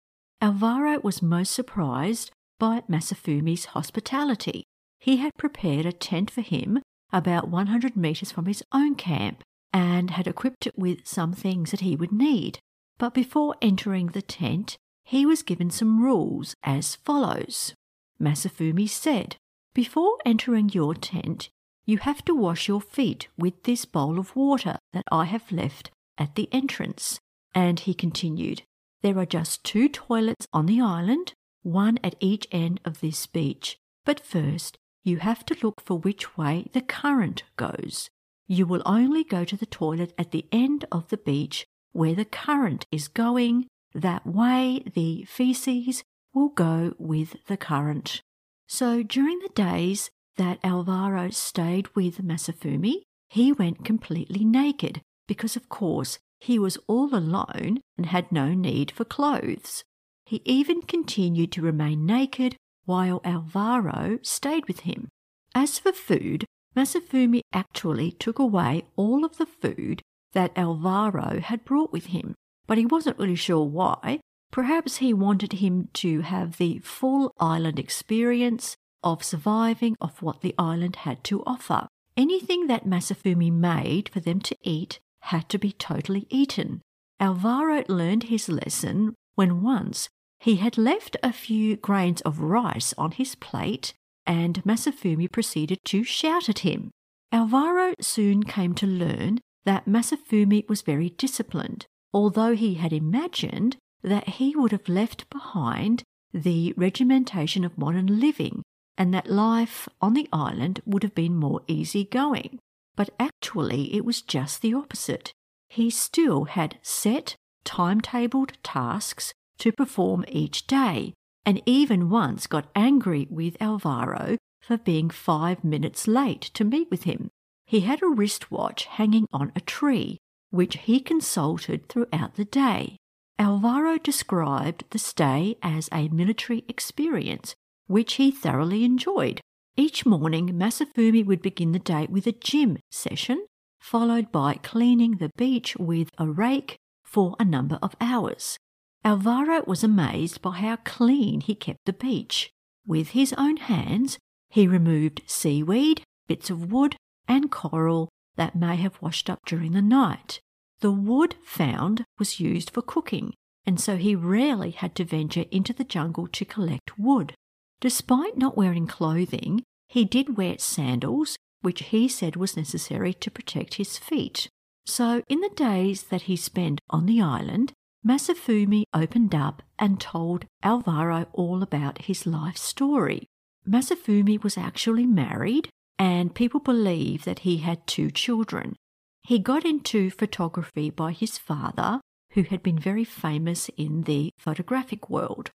Alvaro 0.42 1.00
was 1.00 1.22
most 1.22 1.52
surprised 1.52 2.30
by 2.58 2.82
Masafumi's 2.88 3.66
hospitality. 3.66 4.64
He 4.98 5.18
had 5.18 5.32
prepared 5.38 5.86
a 5.86 5.92
tent 5.92 6.30
for 6.30 6.40
him 6.40 6.82
about 7.12 7.48
100 7.48 7.96
metres 7.96 8.32
from 8.32 8.46
his 8.46 8.64
own 8.72 8.96
camp 8.96 9.42
and 9.72 10.10
had 10.10 10.26
equipped 10.26 10.66
it 10.66 10.76
with 10.76 11.06
some 11.06 11.32
things 11.32 11.70
that 11.70 11.80
he 11.80 11.94
would 11.94 12.12
need. 12.12 12.58
But 12.98 13.14
before 13.14 13.54
entering 13.62 14.08
the 14.08 14.22
tent, 14.22 14.76
he 15.04 15.24
was 15.24 15.42
given 15.42 15.70
some 15.70 16.02
rules 16.02 16.54
as 16.64 16.96
follows. 16.96 17.74
Masafumi 18.20 18.88
said, 18.88 19.36
Before 19.72 20.18
entering 20.26 20.70
your 20.70 20.94
tent, 20.94 21.48
you 21.86 21.98
have 21.98 22.24
to 22.24 22.34
wash 22.34 22.66
your 22.66 22.80
feet 22.80 23.28
with 23.38 23.62
this 23.62 23.84
bowl 23.84 24.18
of 24.18 24.34
water 24.34 24.78
that 24.92 25.04
I 25.12 25.24
have 25.26 25.52
left 25.52 25.90
at 26.18 26.34
the 26.34 26.48
entrance. 26.52 27.20
And 27.54 27.80
he 27.80 27.94
continued, 27.94 28.62
There 29.02 29.18
are 29.18 29.26
just 29.26 29.64
two 29.64 29.88
toilets 29.88 30.46
on 30.52 30.66
the 30.66 30.80
island, 30.80 31.32
one 31.62 31.98
at 32.04 32.16
each 32.20 32.46
end 32.52 32.80
of 32.84 33.00
this 33.00 33.26
beach. 33.26 33.78
But 34.04 34.20
first, 34.20 34.76
you 35.04 35.18
have 35.18 35.46
to 35.46 35.56
look 35.62 35.80
for 35.80 35.98
which 35.98 36.36
way 36.36 36.66
the 36.72 36.82
current 36.82 37.44
goes. 37.56 38.10
You 38.46 38.66
will 38.66 38.82
only 38.84 39.24
go 39.24 39.44
to 39.44 39.56
the 39.56 39.66
toilet 39.66 40.12
at 40.18 40.32
the 40.32 40.46
end 40.52 40.84
of 40.90 41.08
the 41.08 41.16
beach 41.16 41.66
where 41.92 42.14
the 42.14 42.24
current 42.24 42.86
is 42.90 43.08
going. 43.08 43.66
That 43.94 44.26
way, 44.26 44.82
the 44.94 45.24
feces 45.24 46.02
will 46.34 46.50
go 46.50 46.94
with 46.98 47.36
the 47.46 47.56
current. 47.56 48.22
So 48.66 49.02
during 49.02 49.38
the 49.40 49.50
days 49.54 50.10
that 50.36 50.60
Alvaro 50.62 51.30
stayed 51.30 51.88
with 51.94 52.22
Masafumi, 52.22 53.02
he 53.28 53.52
went 53.52 53.84
completely 53.84 54.44
naked 54.44 55.02
because, 55.28 55.54
of 55.54 55.68
course, 55.68 56.18
he 56.40 56.58
was 56.58 56.78
all 56.88 57.14
alone 57.14 57.80
and 57.96 58.06
had 58.06 58.32
no 58.32 58.54
need 58.54 58.90
for 58.90 59.04
clothes. 59.04 59.84
He 60.26 60.42
even 60.44 60.82
continued 60.82 61.52
to 61.52 61.62
remain 61.62 62.04
naked 62.04 62.56
while 62.84 63.20
Alvaro 63.24 64.18
stayed 64.22 64.66
with 64.66 64.80
him. 64.80 65.08
As 65.54 65.78
for 65.78 65.92
food, 65.92 66.44
Masafumi 66.76 67.40
actually 67.52 68.12
took 68.12 68.38
away 68.38 68.84
all 68.96 69.24
of 69.24 69.36
the 69.36 69.46
food 69.46 70.02
that 70.32 70.56
Alvaro 70.56 71.40
had 71.40 71.64
brought 71.64 71.92
with 71.92 72.06
him, 72.06 72.34
but 72.66 72.78
he 72.78 72.86
wasn't 72.86 73.18
really 73.18 73.34
sure 73.34 73.64
why. 73.64 74.20
Perhaps 74.50 74.96
he 74.96 75.12
wanted 75.12 75.54
him 75.54 75.88
to 75.94 76.20
have 76.20 76.56
the 76.56 76.78
full 76.78 77.32
island 77.38 77.78
experience 77.78 78.76
of 79.02 79.24
surviving 79.24 79.96
off 80.00 80.22
what 80.22 80.40
the 80.40 80.54
island 80.58 80.96
had 80.96 81.22
to 81.24 81.42
offer. 81.44 81.86
Anything 82.16 82.66
that 82.66 82.86
Masafumi 82.86 83.52
made 83.52 84.08
for 84.08 84.20
them 84.20 84.40
to 84.40 84.56
eat 84.62 84.98
had 85.22 85.48
to 85.48 85.58
be 85.58 85.72
totally 85.72 86.26
eaten. 86.30 86.80
Alvaro 87.20 87.84
learned 87.88 88.24
his 88.24 88.48
lesson 88.48 89.14
when 89.34 89.62
once 89.62 90.08
he 90.40 90.56
had 90.56 90.78
left 90.78 91.16
a 91.22 91.32
few 91.32 91.76
grains 91.76 92.20
of 92.22 92.40
rice 92.40 92.94
on 92.96 93.12
his 93.12 93.34
plate 93.34 93.92
and 94.26 94.62
Masafumi 94.64 95.30
proceeded 95.30 95.78
to 95.86 96.04
shout 96.04 96.48
at 96.48 96.60
him. 96.60 96.90
Alvaro 97.32 97.94
soon 98.00 98.42
came 98.44 98.74
to 98.74 98.86
learn 98.86 99.38
that 99.64 99.86
Masafumi 99.86 100.68
was 100.68 100.82
very 100.82 101.10
disciplined, 101.10 101.86
although 102.12 102.54
he 102.54 102.74
had 102.74 102.92
imagined 102.92 103.76
that 104.02 104.28
he 104.28 104.54
would 104.54 104.72
have 104.72 104.88
left 104.88 105.28
behind 105.28 106.02
the 106.32 106.72
regimentation 106.76 107.64
of 107.64 107.76
modern 107.76 108.20
living 108.20 108.62
and 108.96 109.12
that 109.12 109.30
life 109.30 109.88
on 110.00 110.14
the 110.14 110.28
island 110.32 110.80
would 110.86 111.02
have 111.02 111.14
been 111.14 111.34
more 111.34 111.62
easy-going. 111.66 112.58
But 112.98 113.10
actually, 113.20 113.94
it 113.94 114.04
was 114.04 114.22
just 114.22 114.60
the 114.60 114.74
opposite. 114.74 115.32
He 115.68 115.88
still 115.88 116.46
had 116.46 116.78
set, 116.82 117.36
timetabled 117.64 118.54
tasks 118.64 119.32
to 119.58 119.70
perform 119.70 120.24
each 120.26 120.66
day, 120.66 121.14
and 121.46 121.62
even 121.64 122.10
once 122.10 122.48
got 122.48 122.72
angry 122.74 123.28
with 123.30 123.56
Alvaro 123.62 124.36
for 124.62 124.78
being 124.78 125.10
five 125.10 125.62
minutes 125.62 126.08
late 126.08 126.40
to 126.54 126.64
meet 126.64 126.90
with 126.90 127.04
him. 127.04 127.28
He 127.66 127.80
had 127.80 128.02
a 128.02 128.08
wristwatch 128.08 128.86
hanging 128.86 129.26
on 129.32 129.52
a 129.54 129.60
tree, 129.60 130.18
which 130.50 130.76
he 130.78 130.98
consulted 130.98 131.88
throughout 131.88 132.34
the 132.34 132.46
day. 132.46 132.96
Alvaro 133.38 133.98
described 133.98 134.82
the 134.90 134.98
stay 134.98 135.56
as 135.62 135.88
a 135.92 136.08
military 136.08 136.64
experience, 136.66 137.54
which 137.86 138.14
he 138.14 138.32
thoroughly 138.32 138.82
enjoyed. 138.82 139.40
Each 139.78 140.04
morning, 140.04 140.48
Masafumi 140.54 141.24
would 141.24 141.40
begin 141.40 141.70
the 141.70 141.78
day 141.78 142.08
with 142.10 142.26
a 142.26 142.32
gym 142.32 142.78
session, 142.90 143.46
followed 143.78 144.32
by 144.32 144.54
cleaning 144.54 145.18
the 145.18 145.30
beach 145.36 145.76
with 145.76 146.10
a 146.18 146.28
rake 146.28 146.78
for 147.04 147.36
a 147.38 147.44
number 147.44 147.78
of 147.80 147.94
hours. 148.00 148.58
Alvaro 149.04 149.62
was 149.68 149.84
amazed 149.84 150.42
by 150.42 150.56
how 150.56 150.78
clean 150.84 151.42
he 151.42 151.54
kept 151.54 151.78
the 151.86 151.92
beach. 151.92 152.50
With 152.88 153.10
his 153.10 153.32
own 153.34 153.56
hands, 153.58 154.18
he 154.50 154.66
removed 154.66 155.22
seaweed, 155.28 156.02
bits 156.26 156.50
of 156.50 156.72
wood, 156.72 156.96
and 157.28 157.48
coral 157.48 158.08
that 158.34 158.56
may 158.56 158.74
have 158.74 159.00
washed 159.00 159.30
up 159.30 159.38
during 159.46 159.74
the 159.74 159.80
night. 159.80 160.40
The 160.80 160.90
wood 160.90 161.36
found 161.44 162.04
was 162.18 162.40
used 162.40 162.70
for 162.70 162.82
cooking, 162.82 163.32
and 163.64 163.80
so 163.80 163.96
he 163.96 164.16
rarely 164.16 164.72
had 164.72 164.96
to 164.96 165.04
venture 165.04 165.44
into 165.52 165.72
the 165.72 165.84
jungle 165.84 166.26
to 166.26 166.44
collect 166.44 166.98
wood. 166.98 167.34
Despite 167.80 168.36
not 168.36 168.56
wearing 168.56 168.88
clothing, 168.88 169.62
he 169.88 170.04
did 170.04 170.36
wear 170.36 170.58
sandals, 170.58 171.36
which 171.60 171.84
he 171.84 172.08
said 172.08 172.36
was 172.36 172.56
necessary 172.56 173.12
to 173.14 173.30
protect 173.30 173.74
his 173.74 173.98
feet. 173.98 174.48
So, 174.86 175.22
in 175.28 175.40
the 175.40 175.50
days 175.50 176.04
that 176.04 176.22
he 176.22 176.36
spent 176.36 176.80
on 176.88 177.06
the 177.06 177.20
island, 177.20 177.72
Masafumi 178.06 178.84
opened 178.94 179.34
up 179.34 179.62
and 179.78 180.00
told 180.00 180.46
Alvaro 180.62 181.26
all 181.32 181.62
about 181.62 182.02
his 182.02 182.26
life 182.26 182.56
story. 182.56 183.26
Masafumi 183.68 184.42
was 184.42 184.56
actually 184.56 185.04
married, 185.04 185.68
and 185.98 186.34
people 186.34 186.60
believe 186.60 187.24
that 187.24 187.40
he 187.40 187.58
had 187.58 187.86
two 187.86 188.10
children. 188.10 188.76
He 189.24 189.38
got 189.38 189.64
into 189.64 190.10
photography 190.10 190.90
by 190.90 191.12
his 191.12 191.36
father, 191.36 192.00
who 192.32 192.44
had 192.44 192.62
been 192.62 192.78
very 192.78 193.04
famous 193.04 193.68
in 193.76 194.02
the 194.02 194.30
photographic 194.38 195.10
world. 195.10 195.50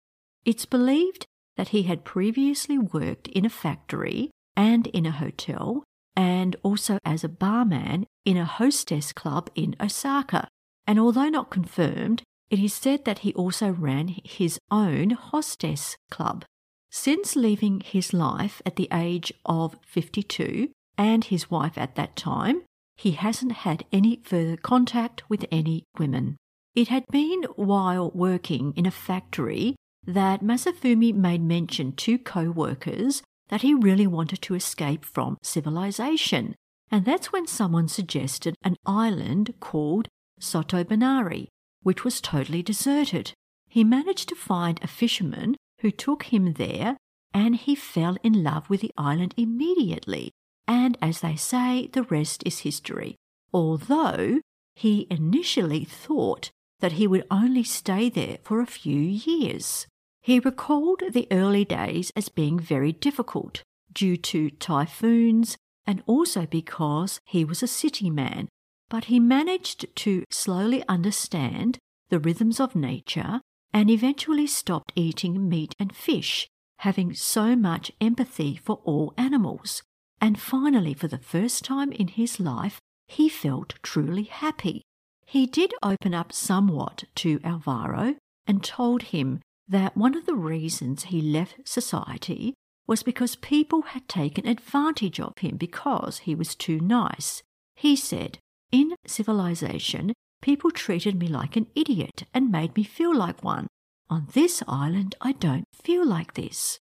It's 0.44 0.66
believed 0.66 1.26
that 1.60 1.76
he 1.76 1.82
had 1.82 2.04
previously 2.04 2.78
worked 2.78 3.28
in 3.28 3.44
a 3.44 3.50
factory 3.50 4.30
and 4.56 4.86
in 4.86 5.04
a 5.04 5.10
hotel, 5.10 5.84
and 6.16 6.56
also 6.62 6.98
as 7.04 7.22
a 7.22 7.28
barman 7.28 8.06
in 8.24 8.38
a 8.38 8.46
hostess 8.46 9.12
club 9.12 9.50
in 9.54 9.76
Osaka. 9.78 10.48
And 10.86 10.98
although 10.98 11.28
not 11.28 11.50
confirmed, 11.50 12.22
It 12.48 12.58
is 12.58 12.72
said 12.72 13.04
that 13.04 13.20
he 13.20 13.32
also 13.34 13.68
ran 13.70 14.16
his 14.24 14.58
own 14.70 15.10
hostess 15.10 15.96
club. 16.10 16.44
Since 16.90 17.36
leaving 17.36 17.80
his 17.80 18.12
life 18.12 18.60
at 18.66 18.76
the 18.76 18.88
age 18.92 19.30
of 19.44 19.76
52 19.86 20.70
and 20.98 21.24
his 21.24 21.50
wife 21.50 21.76
at 21.76 21.94
that 21.94 22.16
time, 22.16 22.62
he 22.96 23.12
hasn't 23.12 23.52
had 23.68 23.84
any 23.92 24.20
further 24.24 24.56
contact 24.56 25.22
with 25.30 25.44
any 25.52 25.84
women. 25.98 26.36
It 26.74 26.88
had 26.88 27.04
been 27.10 27.44
while 27.54 28.10
working 28.14 28.72
in 28.76 28.86
a 28.86 28.90
factory 28.90 29.76
that 30.06 30.42
Masafumi 30.42 31.14
made 31.14 31.42
mention 31.42 31.92
to 31.92 32.18
co 32.18 32.50
workers 32.50 33.22
that 33.48 33.62
he 33.62 33.74
really 33.74 34.06
wanted 34.06 34.40
to 34.42 34.54
escape 34.54 35.04
from 35.04 35.36
civilization. 35.42 36.54
And 36.90 37.04
that's 37.04 37.32
when 37.32 37.46
someone 37.46 37.88
suggested 37.88 38.54
an 38.62 38.76
island 38.86 39.54
called 39.60 40.08
Sotobanari, 40.40 41.48
which 41.82 42.04
was 42.04 42.20
totally 42.20 42.62
deserted. 42.62 43.32
He 43.68 43.84
managed 43.84 44.28
to 44.30 44.34
find 44.34 44.80
a 44.82 44.88
fisherman 44.88 45.56
who 45.80 45.90
took 45.90 46.24
him 46.24 46.54
there, 46.54 46.96
and 47.32 47.56
he 47.56 47.74
fell 47.74 48.16
in 48.22 48.42
love 48.42 48.68
with 48.68 48.80
the 48.80 48.92
island 48.96 49.34
immediately. 49.36 50.30
And 50.66 50.96
as 51.00 51.20
they 51.20 51.36
say, 51.36 51.88
the 51.92 52.02
rest 52.04 52.42
is 52.44 52.60
history. 52.60 53.16
Although 53.52 54.40
he 54.74 55.06
initially 55.10 55.84
thought 55.84 56.50
that 56.80 56.92
he 56.92 57.06
would 57.06 57.26
only 57.30 57.62
stay 57.62 58.08
there 58.08 58.38
for 58.42 58.60
a 58.60 58.66
few 58.66 59.00
years. 59.00 59.86
He 60.30 60.38
recalled 60.38 61.02
the 61.10 61.26
early 61.32 61.64
days 61.64 62.12
as 62.14 62.28
being 62.28 62.60
very 62.60 62.92
difficult 62.92 63.64
due 63.92 64.16
to 64.16 64.50
typhoons 64.50 65.56
and 65.84 66.04
also 66.06 66.46
because 66.46 67.18
he 67.24 67.44
was 67.44 67.64
a 67.64 67.66
city 67.66 68.10
man, 68.10 68.48
but 68.88 69.06
he 69.06 69.18
managed 69.18 69.86
to 69.96 70.22
slowly 70.30 70.84
understand 70.86 71.78
the 72.10 72.20
rhythms 72.20 72.60
of 72.60 72.76
nature 72.76 73.40
and 73.74 73.90
eventually 73.90 74.46
stopped 74.46 74.92
eating 74.94 75.48
meat 75.48 75.74
and 75.80 75.96
fish, 75.96 76.46
having 76.78 77.12
so 77.12 77.56
much 77.56 77.90
empathy 78.00 78.54
for 78.54 78.76
all 78.84 79.12
animals. 79.16 79.82
And 80.20 80.40
finally, 80.40 80.94
for 80.94 81.08
the 81.08 81.18
first 81.18 81.64
time 81.64 81.90
in 81.90 82.06
his 82.06 82.38
life, 82.38 82.78
he 83.08 83.28
felt 83.28 83.80
truly 83.82 84.22
happy. 84.30 84.82
He 85.26 85.46
did 85.46 85.74
open 85.82 86.14
up 86.14 86.32
somewhat 86.32 87.02
to 87.16 87.40
Alvaro 87.42 88.14
and 88.46 88.62
told 88.62 89.02
him 89.10 89.40
that 89.70 89.96
one 89.96 90.16
of 90.16 90.26
the 90.26 90.34
reasons 90.34 91.04
he 91.04 91.22
left 91.22 91.56
society 91.64 92.54
was 92.88 93.04
because 93.04 93.36
people 93.36 93.82
had 93.82 94.08
taken 94.08 94.46
advantage 94.46 95.20
of 95.20 95.38
him 95.38 95.56
because 95.56 96.18
he 96.18 96.34
was 96.34 96.56
too 96.56 96.80
nice. 96.80 97.42
He 97.76 97.94
said, 97.94 98.38
In 98.72 98.96
civilization, 99.06 100.12
people 100.42 100.72
treated 100.72 101.16
me 101.16 101.28
like 101.28 101.54
an 101.54 101.68
idiot 101.76 102.24
and 102.34 102.50
made 102.50 102.74
me 102.74 102.82
feel 102.82 103.14
like 103.14 103.44
one. 103.44 103.68
On 104.08 104.26
this 104.32 104.60
island, 104.66 105.14
I 105.20 105.32
don't 105.32 105.64
feel 105.72 106.04
like 106.04 106.34
this. 106.34 106.80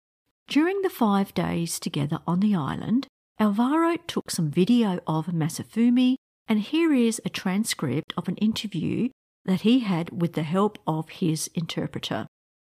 During 0.50 0.82
the 0.82 0.90
five 0.90 1.34
days 1.34 1.80
together 1.80 2.20
on 2.28 2.42
the 2.42 2.54
island, 2.54 3.08
Alvaro 3.40 3.96
took 4.08 4.30
some 4.30 4.52
video 4.52 5.00
of 5.08 5.28
Masafumi, 5.28 6.16
and 6.50 6.60
here 6.60 6.94
is 6.94 7.22
a 7.24 7.30
transcript 7.30 8.14
of 8.18 8.28
an 8.28 8.36
interview 8.38 9.08
that 9.46 9.62
he 9.62 9.80
had 9.80 10.10
with 10.10 10.34
the 10.34 10.44
help 10.44 10.78
of 10.86 11.08
his 11.10 11.50
interpreter. 11.56 12.28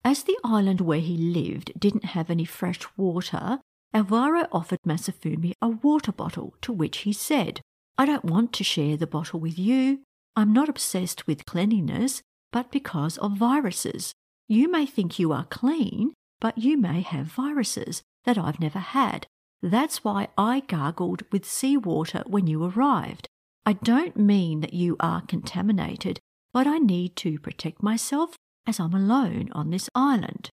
As 0.05 0.23
the 0.23 0.39
island 0.45 0.81
where 0.81 1.01
he 1.01 1.17
lived 1.17 1.73
didn't 1.79 2.07
have 2.07 2.31
any 2.31 2.45
fresh 2.45 2.81
water, 2.97 3.61
Alvaro 3.93 4.47
offered 4.53 4.81
Masafumi 4.87 5.53
a 5.61 5.69
water 5.69 6.13
bottle, 6.13 6.55
to 6.63 6.73
which 6.73 6.99
he 6.99 7.13
said, 7.13 7.61
I 7.97 8.07
don't 8.07 8.25
want 8.25 8.53
to 8.55 8.65
share 8.65 8.97
the 8.97 9.07
bottle 9.07 9.41
with 9.41 9.59
you. 9.59 10.01
I'm 10.37 10.53
not 10.53 10.69
obsessed 10.69 11.27
with 11.27 11.47
cleanliness, 11.47 12.23
but 12.53 12.71
because 12.71 13.19
of 13.19 13.33
viruses. 13.33 14.13
You 14.47 14.71
may 14.71 14.87
think 14.87 15.19
you 15.19 15.33
are 15.33 15.45
clean, 15.45 16.15
but 16.41 16.57
you 16.57 16.77
may 16.77 17.01
have 17.01 17.27
viruses 17.27 18.03
that 18.25 18.39
I've 18.39 18.61
never 18.61 18.79
had. 18.79 19.27
That's 19.63 20.05
why 20.05 20.29
I 20.39 20.61
gargled 20.61 21.23
with 21.33 21.45
seawater 21.45 22.23
when 22.27 22.47
you 22.47 22.63
arrived. 22.65 23.27
I 23.67 23.73
don't 23.73 24.17
mean 24.17 24.61
that 24.61 24.73
you 24.73 24.97
are 25.01 25.23
contaminated, 25.23 26.21
but 26.53 26.67
I 26.67 26.79
need 26.79 27.17
to 27.17 27.39
protect 27.39 27.83
myself 27.83 28.37
as 28.69 28.79
I'm 28.79 28.95
alone 28.95 29.49
on 29.53 29.71
this 29.71 29.89
island. 29.95 30.51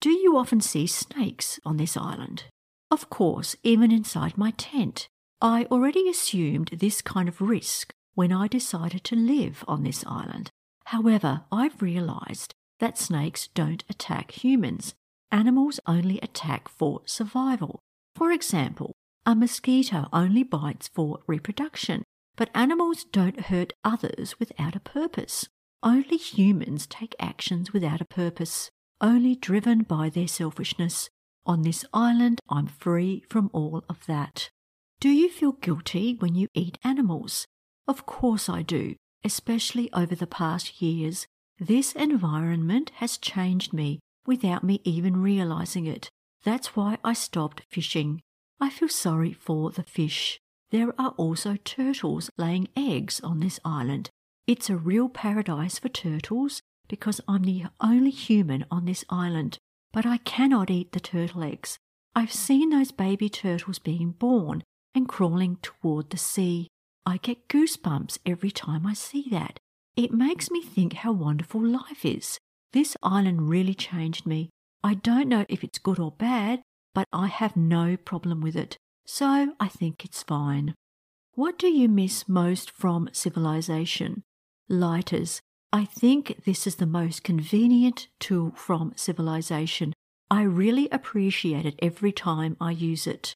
Do 0.00 0.10
you 0.10 0.38
often 0.38 0.62
see 0.62 0.86
snakes 0.86 1.60
on 1.66 1.76
this 1.76 1.96
island? 1.96 2.44
Of 2.90 3.10
course, 3.10 3.54
even 3.62 3.92
inside 3.92 4.38
my 4.38 4.52
tent. 4.52 5.06
I 5.42 5.66
already 5.70 6.08
assumed 6.08 6.70
this 6.72 7.02
kind 7.02 7.28
of 7.28 7.42
risk 7.42 7.92
when 8.14 8.32
I 8.32 8.48
decided 8.48 9.04
to 9.04 9.16
live 9.16 9.64
on 9.68 9.84
this 9.84 10.02
island. 10.06 10.50
However, 10.86 11.42
I've 11.52 11.82
realized 11.82 12.54
that 12.80 12.96
snakes 12.96 13.48
don't 13.48 13.84
attack 13.90 14.30
humans. 14.30 14.94
Animals 15.30 15.78
only 15.86 16.18
attack 16.22 16.68
for 16.68 17.02
survival. 17.04 17.80
For 18.16 18.32
example, 18.32 18.92
a 19.26 19.34
mosquito 19.34 20.08
only 20.10 20.42
bites 20.42 20.88
for 20.88 21.18
reproduction, 21.26 22.02
but 22.34 22.50
animals 22.54 23.04
don't 23.04 23.42
hurt 23.42 23.74
others 23.84 24.40
without 24.40 24.74
a 24.74 24.80
purpose. 24.80 25.48
Only 25.82 26.16
humans 26.16 26.86
take 26.86 27.14
actions 27.20 27.72
without 27.72 28.00
a 28.00 28.04
purpose, 28.04 28.70
only 29.00 29.36
driven 29.36 29.82
by 29.82 30.08
their 30.08 30.28
selfishness. 30.28 31.08
On 31.46 31.62
this 31.62 31.84
island, 31.92 32.40
I'm 32.48 32.66
free 32.66 33.24
from 33.30 33.48
all 33.52 33.84
of 33.88 34.04
that. 34.06 34.50
Do 35.00 35.08
you 35.08 35.30
feel 35.30 35.52
guilty 35.52 36.14
when 36.18 36.34
you 36.34 36.48
eat 36.52 36.78
animals? 36.82 37.46
Of 37.86 38.06
course 38.06 38.48
I 38.48 38.62
do, 38.62 38.96
especially 39.24 39.92
over 39.92 40.14
the 40.14 40.26
past 40.26 40.82
years. 40.82 41.26
This 41.58 41.92
environment 41.92 42.90
has 42.96 43.16
changed 43.16 43.72
me 43.72 44.00
without 44.26 44.64
me 44.64 44.80
even 44.84 45.22
realizing 45.22 45.86
it. 45.86 46.10
That's 46.44 46.74
why 46.76 46.98
I 47.04 47.12
stopped 47.12 47.62
fishing. 47.70 48.20
I 48.60 48.70
feel 48.70 48.88
sorry 48.88 49.32
for 49.32 49.70
the 49.70 49.84
fish. 49.84 50.38
There 50.70 50.92
are 51.00 51.14
also 51.16 51.56
turtles 51.56 52.30
laying 52.36 52.68
eggs 52.76 53.20
on 53.20 53.40
this 53.40 53.58
island, 53.64 54.10
it's 54.48 54.70
a 54.70 54.76
real 54.76 55.10
paradise 55.10 55.78
for 55.78 55.90
turtles 55.90 56.62
because 56.88 57.20
I'm 57.28 57.42
the 57.42 57.64
only 57.82 58.10
human 58.10 58.64
on 58.70 58.86
this 58.86 59.04
island, 59.10 59.58
but 59.92 60.06
I 60.06 60.16
cannot 60.16 60.70
eat 60.70 60.92
the 60.92 61.00
turtle 61.00 61.44
eggs. 61.44 61.76
I've 62.16 62.32
seen 62.32 62.70
those 62.70 62.90
baby 62.90 63.28
turtles 63.28 63.78
being 63.78 64.12
born 64.12 64.64
and 64.94 65.06
crawling 65.06 65.58
toward 65.60 66.08
the 66.08 66.16
sea. 66.16 66.66
I 67.04 67.18
get 67.18 67.48
goosebumps 67.48 68.20
every 68.24 68.50
time 68.50 68.86
I 68.86 68.94
see 68.94 69.26
that. 69.30 69.58
It 69.96 70.12
makes 70.12 70.50
me 70.50 70.62
think 70.62 70.94
how 70.94 71.12
wonderful 71.12 71.62
life 71.62 72.06
is. 72.06 72.38
This 72.72 72.96
island 73.02 73.50
really 73.50 73.74
changed 73.74 74.24
me. 74.24 74.48
I 74.82 74.94
don't 74.94 75.28
know 75.28 75.44
if 75.50 75.62
it's 75.62 75.78
good 75.78 75.98
or 75.98 76.12
bad, 76.12 76.62
but 76.94 77.06
I 77.12 77.26
have 77.26 77.54
no 77.54 77.98
problem 77.98 78.40
with 78.40 78.56
it, 78.56 78.78
so 79.04 79.52
I 79.60 79.68
think 79.68 80.06
it's 80.06 80.22
fine. 80.22 80.74
What 81.34 81.58
do 81.58 81.68
you 81.68 81.86
miss 81.88 82.30
most 82.30 82.70
from 82.70 83.10
civilization? 83.12 84.22
Lighters. 84.68 85.40
I 85.72 85.84
think 85.84 86.44
this 86.44 86.66
is 86.66 86.76
the 86.76 86.86
most 86.86 87.24
convenient 87.24 88.08
tool 88.18 88.52
from 88.56 88.92
civilization. 88.96 89.92
I 90.30 90.42
really 90.42 90.88
appreciate 90.90 91.66
it 91.66 91.78
every 91.80 92.12
time 92.12 92.56
I 92.60 92.70
use 92.72 93.06
it. 93.06 93.34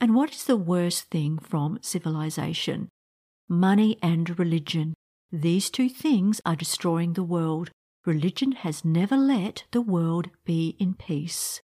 And 0.00 0.14
what 0.14 0.32
is 0.32 0.44
the 0.44 0.56
worst 0.56 1.10
thing 1.10 1.38
from 1.38 1.78
civilization? 1.82 2.88
Money 3.48 3.98
and 4.02 4.38
religion. 4.38 4.94
These 5.30 5.70
two 5.70 5.88
things 5.88 6.40
are 6.44 6.56
destroying 6.56 7.12
the 7.12 7.22
world. 7.22 7.70
Religion 8.04 8.52
has 8.52 8.84
never 8.84 9.16
let 9.16 9.64
the 9.70 9.80
world 9.80 10.30
be 10.44 10.76
in 10.78 10.94
peace. 10.94 11.60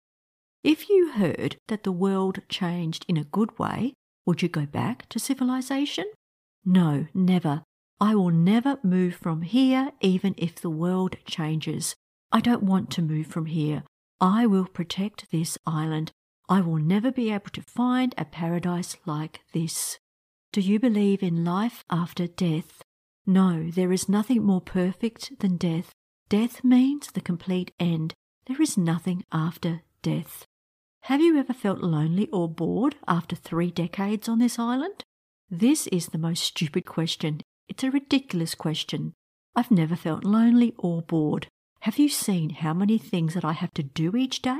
If 0.63 0.89
you 0.89 1.11
heard 1.11 1.57
that 1.67 1.83
the 1.83 1.91
world 1.91 2.41
changed 2.49 3.05
in 3.07 3.17
a 3.17 3.23
good 3.23 3.57
way, 3.57 3.93
would 4.25 4.41
you 4.41 4.49
go 4.49 4.65
back 4.65 5.07
to 5.09 5.19
civilization? 5.19 6.05
No, 6.65 7.07
never. 7.13 7.63
I 7.99 8.13
will 8.13 8.29
never 8.29 8.77
move 8.83 9.15
from 9.15 9.41
here, 9.41 9.91
even 10.01 10.35
if 10.37 10.55
the 10.55 10.69
world 10.69 11.17
changes. 11.25 11.95
I 12.31 12.41
don't 12.41 12.63
want 12.63 12.91
to 12.91 13.01
move 13.01 13.27
from 13.27 13.47
here. 13.47 13.83
I 14.21 14.45
will 14.45 14.67
protect 14.67 15.31
this 15.31 15.57
island. 15.65 16.11
I 16.47 16.61
will 16.61 16.77
never 16.77 17.11
be 17.11 17.31
able 17.31 17.49
to 17.53 17.61
find 17.61 18.13
a 18.17 18.25
paradise 18.25 18.97
like 19.05 19.41
this. 19.53 19.97
Do 20.51 20.61
you 20.61 20.79
believe 20.79 21.23
in 21.23 21.43
life 21.43 21.83
after 21.89 22.27
death? 22.27 22.83
No, 23.25 23.69
there 23.69 23.91
is 23.91 24.07
nothing 24.07 24.43
more 24.43 24.61
perfect 24.61 25.39
than 25.39 25.57
death. 25.57 25.91
Death 26.29 26.63
means 26.63 27.11
the 27.11 27.21
complete 27.21 27.71
end. 27.79 28.13
There 28.45 28.61
is 28.61 28.77
nothing 28.77 29.25
after 29.31 29.81
death. 30.01 30.45
Have 31.03 31.21
you 31.21 31.37
ever 31.37 31.53
felt 31.53 31.79
lonely 31.79 32.27
or 32.31 32.47
bored 32.47 32.95
after 33.07 33.35
three 33.35 33.71
decades 33.71 34.29
on 34.29 34.39
this 34.39 34.59
island? 34.59 35.03
This 35.49 35.87
is 35.87 36.07
the 36.07 36.17
most 36.17 36.43
stupid 36.43 36.85
question 36.85 37.41
it's 37.67 37.83
a 37.83 37.91
ridiculous 37.91 38.55
question. 38.55 39.13
I've 39.55 39.71
never 39.71 39.95
felt 39.95 40.23
lonely 40.23 40.73
or 40.77 41.01
bored. 41.01 41.47
Have 41.81 41.97
you 41.97 42.09
seen 42.09 42.51
how 42.51 42.73
many 42.73 42.97
things 42.97 43.33
that 43.33 43.45
I 43.45 43.53
have 43.53 43.73
to 43.75 43.83
do 43.83 44.15
each 44.15 44.41
day? 44.41 44.59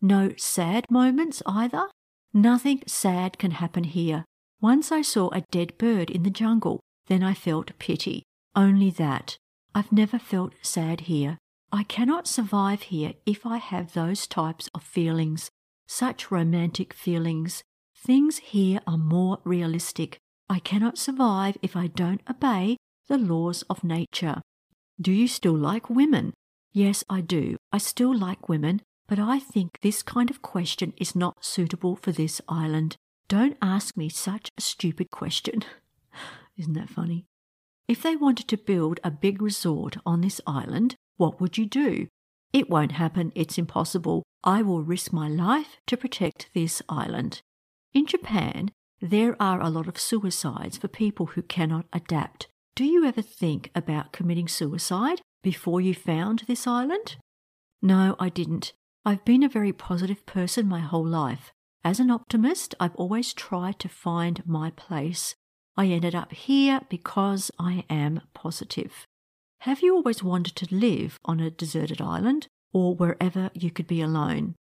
No 0.00 0.32
sad 0.36 0.84
moments 0.90 1.42
either. 1.46 1.88
Nothing 2.32 2.82
sad 2.86 3.38
can 3.38 3.52
happen 3.52 3.84
here. 3.84 4.24
Once 4.60 4.90
I 4.90 5.02
saw 5.02 5.30
a 5.30 5.44
dead 5.50 5.78
bird 5.78 6.10
in 6.10 6.22
the 6.22 6.30
jungle, 6.30 6.80
then 7.06 7.22
I 7.22 7.34
felt 7.34 7.78
pity. 7.78 8.22
Only 8.56 8.90
that. 8.90 9.36
I've 9.74 9.92
never 9.92 10.18
felt 10.18 10.54
sad 10.62 11.02
here. 11.02 11.38
I 11.72 11.82
cannot 11.82 12.28
survive 12.28 12.82
here 12.82 13.14
if 13.26 13.44
I 13.44 13.58
have 13.58 13.92
those 13.92 14.26
types 14.26 14.68
of 14.74 14.82
feelings, 14.82 15.50
such 15.88 16.30
romantic 16.30 16.92
feelings. 16.94 17.62
Things 17.96 18.38
here 18.38 18.80
are 18.86 18.98
more 18.98 19.38
realistic. 19.44 20.18
I 20.48 20.58
cannot 20.58 20.98
survive 20.98 21.56
if 21.62 21.76
I 21.76 21.86
don't 21.86 22.22
obey 22.28 22.76
the 23.08 23.18
laws 23.18 23.62
of 23.70 23.84
nature. 23.84 24.42
Do 25.00 25.12
you 25.12 25.26
still 25.28 25.56
like 25.56 25.90
women? 25.90 26.32
Yes, 26.72 27.04
I 27.08 27.20
do. 27.20 27.56
I 27.72 27.78
still 27.78 28.16
like 28.16 28.48
women, 28.48 28.82
but 29.06 29.18
I 29.18 29.38
think 29.38 29.78
this 29.80 30.02
kind 30.02 30.30
of 30.30 30.42
question 30.42 30.92
is 30.96 31.14
not 31.14 31.44
suitable 31.44 31.96
for 31.96 32.12
this 32.12 32.40
island. 32.48 32.96
Don't 33.28 33.56
ask 33.62 33.96
me 33.96 34.08
such 34.08 34.50
a 34.56 34.60
stupid 34.60 35.10
question. 35.10 35.64
Isn't 36.58 36.74
that 36.74 36.90
funny? 36.90 37.26
If 37.88 38.02
they 38.02 38.16
wanted 38.16 38.48
to 38.48 38.56
build 38.56 39.00
a 39.02 39.10
big 39.10 39.42
resort 39.42 39.96
on 40.06 40.20
this 40.20 40.40
island, 40.46 40.94
what 41.16 41.40
would 41.40 41.58
you 41.58 41.66
do? 41.66 42.08
It 42.52 42.70
won't 42.70 42.92
happen, 42.92 43.32
it's 43.34 43.58
impossible. 43.58 44.22
I 44.42 44.62
will 44.62 44.82
risk 44.82 45.12
my 45.12 45.28
life 45.28 45.78
to 45.86 45.96
protect 45.96 46.50
this 46.54 46.82
island. 46.88 47.40
In 47.92 48.06
Japan, 48.06 48.70
there 49.04 49.36
are 49.38 49.60
a 49.60 49.68
lot 49.68 49.86
of 49.86 49.98
suicides 49.98 50.78
for 50.78 50.88
people 50.88 51.26
who 51.26 51.42
cannot 51.42 51.84
adapt. 51.92 52.48
Do 52.74 52.86
you 52.86 53.04
ever 53.04 53.20
think 53.20 53.70
about 53.74 54.12
committing 54.12 54.48
suicide 54.48 55.20
before 55.42 55.82
you 55.82 55.92
found 55.92 56.44
this 56.46 56.66
island? 56.66 57.16
No, 57.82 58.16
I 58.18 58.30
didn't. 58.30 58.72
I've 59.04 59.22
been 59.26 59.42
a 59.42 59.48
very 59.48 59.74
positive 59.74 60.24
person 60.24 60.66
my 60.66 60.80
whole 60.80 61.06
life. 61.06 61.52
As 61.84 62.00
an 62.00 62.10
optimist, 62.10 62.74
I've 62.80 62.96
always 62.96 63.34
tried 63.34 63.78
to 63.80 63.90
find 63.90 64.42
my 64.46 64.70
place. 64.70 65.34
I 65.76 65.88
ended 65.88 66.14
up 66.14 66.32
here 66.32 66.80
because 66.88 67.50
I 67.58 67.84
am 67.90 68.22
positive. 68.32 69.06
Have 69.60 69.82
you 69.82 69.94
always 69.94 70.24
wanted 70.24 70.56
to 70.56 70.74
live 70.74 71.20
on 71.26 71.40
a 71.40 71.50
deserted 71.50 72.00
island 72.00 72.46
or 72.72 72.94
wherever 72.94 73.50
you 73.52 73.70
could 73.70 73.86
be 73.86 74.00
alone? 74.00 74.54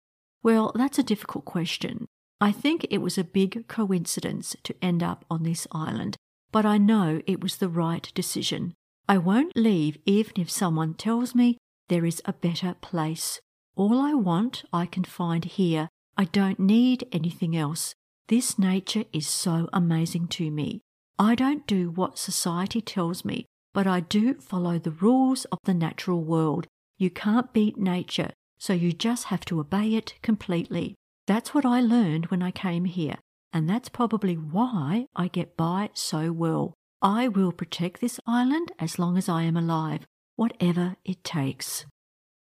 Well, 0.43 0.73
that's 0.75 0.99
a 0.99 1.03
difficult 1.03 1.45
question. 1.45 2.07
I 2.41 2.53
think 2.53 2.87
it 2.89 2.99
was 2.99 3.19
a 3.19 3.25
big 3.25 3.69
coincidence 3.69 4.57
to 4.63 4.75
end 4.81 5.03
up 5.03 5.25
on 5.31 5.43
this 5.43 5.67
island, 5.73 6.17
but 6.51 6.65
I 6.65 6.79
know 6.79 7.21
it 7.27 7.43
was 7.43 7.57
the 7.57 7.69
right 7.69 8.11
decision. 8.15 8.73
I 9.07 9.19
won't 9.19 9.57
leave 9.57 9.99
even 10.07 10.33
if 10.37 10.51
someone 10.51 10.95
tells 10.95 11.35
me 11.35 11.59
there 11.89 12.07
is 12.07 12.23
a 12.25 12.33
better 12.33 12.75
place. 12.81 13.41
All 13.77 14.01
I 14.01 14.15
want 14.15 14.65
I 14.73 14.87
can 14.87 15.05
find 15.05 15.45
here. 15.45 15.89
I 16.17 16.25
don't 16.25 16.59
need 16.59 17.07
anything 17.13 17.57
else. 17.57 17.95
This 18.29 18.59
nature 18.59 19.05
is 19.13 19.27
so 19.27 19.69
amazing 19.73 20.29
to 20.29 20.51
me. 20.51 20.81
I 21.19 21.35
don't 21.35 21.67
do 21.67 21.91
what 21.91 22.19
society 22.19 22.81
tells 22.81 23.25
me, 23.25 23.47
but 23.75 23.87
I 23.87 24.01
do 24.01 24.35
follow 24.35 24.79
the 24.79 24.93
rules 24.93 25.45
of 25.47 25.59
the 25.65 25.75
natural 25.75 26.23
world. 26.23 26.67
You 26.97 27.11
can't 27.11 27.53
beat 27.53 27.77
nature, 27.77 28.31
so 28.59 28.73
you 28.73 28.93
just 28.93 29.25
have 29.25 29.45
to 29.47 29.61
obey 29.61 29.95
it 29.95 30.15
completely. 30.23 30.95
That's 31.31 31.55
what 31.55 31.65
I 31.65 31.81
learned 31.81 32.27
when 32.27 32.43
I 32.43 32.51
came 32.51 32.87
here, 32.87 33.15
and 33.53 33.71
that's 33.71 33.89
probably 33.89 34.35
why 34.35 35.07
I 35.15 35.29
get 35.29 35.57
by 35.57 35.91
so 35.95 36.33
well. 36.33 36.75
I 37.03 37.29
will 37.29 37.53
protect 37.53 38.01
this 38.01 38.19
island 38.27 38.73
as 38.81 38.99
long 38.99 39.17
as 39.17 39.29
I 39.29 39.45
am 39.45 39.57
alive, 39.57 40.09
whatever 40.35 40.97
it 41.05 41.23
takes. 41.23 41.87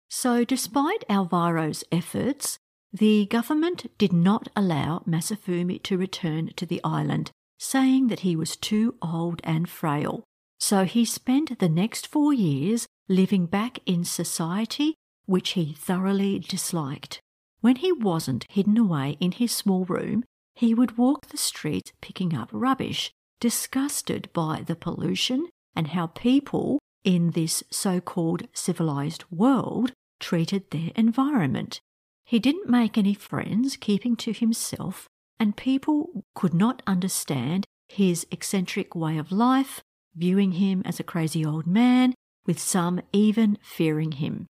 So, 0.08 0.46
despite 0.46 1.06
Alvaro's 1.10 1.84
efforts, 1.92 2.56
the 2.94 3.26
government 3.26 3.90
did 3.98 4.14
not 4.14 4.48
allow 4.56 5.02
Masafumi 5.06 5.82
to 5.82 5.98
return 5.98 6.54
to 6.56 6.64
the 6.64 6.80
island, 6.82 7.30
saying 7.58 8.06
that 8.06 8.20
he 8.20 8.34
was 8.34 8.56
too 8.56 8.94
old 9.02 9.42
and 9.44 9.68
frail. 9.68 10.24
So 10.60 10.86
he 10.86 11.04
spent 11.04 11.58
the 11.58 11.68
next 11.68 12.06
four 12.06 12.32
years 12.32 12.86
living 13.06 13.44
back 13.44 13.80
in 13.84 14.02
society, 14.06 14.94
which 15.26 15.50
he 15.50 15.74
thoroughly 15.74 16.38
disliked. 16.38 17.20
When 17.62 17.76
he 17.76 17.92
wasn't 17.92 18.46
hidden 18.50 18.76
away 18.76 19.16
in 19.20 19.30
his 19.30 19.52
small 19.52 19.84
room, 19.84 20.24
he 20.56 20.74
would 20.74 20.98
walk 20.98 21.28
the 21.28 21.36
streets 21.36 21.92
picking 22.00 22.34
up 22.34 22.50
rubbish, 22.52 23.12
disgusted 23.38 24.28
by 24.32 24.64
the 24.66 24.74
pollution 24.74 25.46
and 25.76 25.88
how 25.88 26.08
people 26.08 26.80
in 27.04 27.30
this 27.30 27.62
so 27.70 28.00
called 28.00 28.48
civilized 28.52 29.24
world 29.30 29.92
treated 30.18 30.70
their 30.70 30.90
environment. 30.96 31.80
He 32.24 32.40
didn't 32.40 32.68
make 32.68 32.98
any 32.98 33.14
friends, 33.14 33.76
keeping 33.76 34.16
to 34.16 34.32
himself, 34.32 35.06
and 35.38 35.56
people 35.56 36.24
could 36.34 36.54
not 36.54 36.82
understand 36.84 37.64
his 37.88 38.26
eccentric 38.32 38.96
way 38.96 39.18
of 39.18 39.30
life, 39.30 39.80
viewing 40.16 40.52
him 40.52 40.82
as 40.84 40.98
a 40.98 41.04
crazy 41.04 41.44
old 41.44 41.68
man, 41.68 42.14
with 42.44 42.58
some 42.58 43.00
even 43.12 43.56
fearing 43.62 44.12
him. 44.12 44.46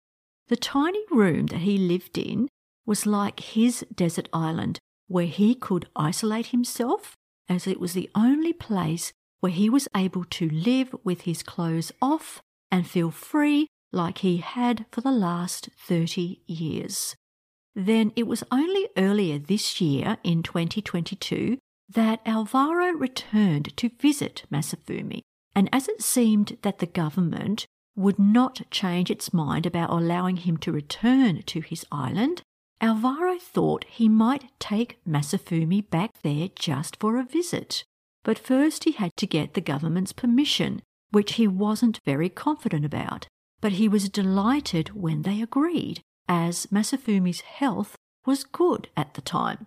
The 0.48 0.56
tiny 0.56 1.04
room 1.10 1.46
that 1.46 1.60
he 1.60 1.78
lived 1.78 2.18
in 2.18 2.48
was 2.88 3.06
like 3.06 3.38
his 3.40 3.86
desert 3.94 4.28
island, 4.32 4.80
where 5.06 5.26
he 5.26 5.54
could 5.54 5.86
isolate 5.94 6.46
himself, 6.46 7.14
as 7.48 7.68
it 7.68 7.78
was 7.78 7.92
the 7.92 8.10
only 8.16 8.52
place 8.52 9.12
where 9.38 9.52
he 9.52 9.70
was 9.70 9.86
able 9.94 10.24
to 10.24 10.50
live 10.50 10.92
with 11.04 11.20
his 11.20 11.44
clothes 11.44 11.92
off 12.02 12.40
and 12.72 12.88
feel 12.88 13.12
free 13.12 13.68
like 13.92 14.18
he 14.18 14.38
had 14.38 14.84
for 14.90 15.02
the 15.02 15.12
last 15.12 15.68
30 15.86 16.40
years 16.46 17.14
then 17.78 18.12
it 18.16 18.26
was 18.26 18.42
only 18.50 18.88
earlier 18.96 19.38
this 19.38 19.80
year 19.80 20.16
in 20.24 20.42
2022 20.42 21.58
that 21.88 22.20
Alvaro 22.26 22.90
returned 22.90 23.76
to 23.76 23.90
visit 24.00 24.44
Masafumi. 24.52 25.20
And 25.54 25.68
as 25.72 25.86
it 25.88 26.02
seemed 26.02 26.58
that 26.62 26.80
the 26.80 26.86
government 26.86 27.66
would 27.94 28.18
not 28.18 28.62
change 28.72 29.10
its 29.10 29.32
mind 29.32 29.64
about 29.64 29.90
allowing 29.90 30.38
him 30.38 30.56
to 30.58 30.72
return 30.72 31.42
to 31.42 31.60
his 31.60 31.86
island, 31.92 32.42
Alvaro 32.80 33.38
thought 33.38 33.84
he 33.88 34.08
might 34.08 34.50
take 34.60 34.98
Masafumi 35.06 35.88
back 35.90 36.22
there 36.22 36.48
just 36.54 36.96
for 37.00 37.18
a 37.18 37.24
visit. 37.24 37.84
But 38.22 38.38
first 38.38 38.84
he 38.84 38.92
had 38.92 39.16
to 39.16 39.26
get 39.26 39.54
the 39.54 39.60
government's 39.60 40.12
permission, 40.12 40.82
which 41.10 41.34
he 41.34 41.48
wasn't 41.48 42.00
very 42.04 42.28
confident 42.28 42.84
about. 42.84 43.26
But 43.60 43.72
he 43.72 43.88
was 43.88 44.08
delighted 44.08 44.90
when 44.90 45.22
they 45.22 45.42
agreed 45.42 46.02
as 46.28 46.66
Masafumi's 46.66 47.40
health 47.40 47.96
was 48.24 48.44
good 48.44 48.88
at 48.96 49.14
the 49.14 49.22
time. 49.22 49.66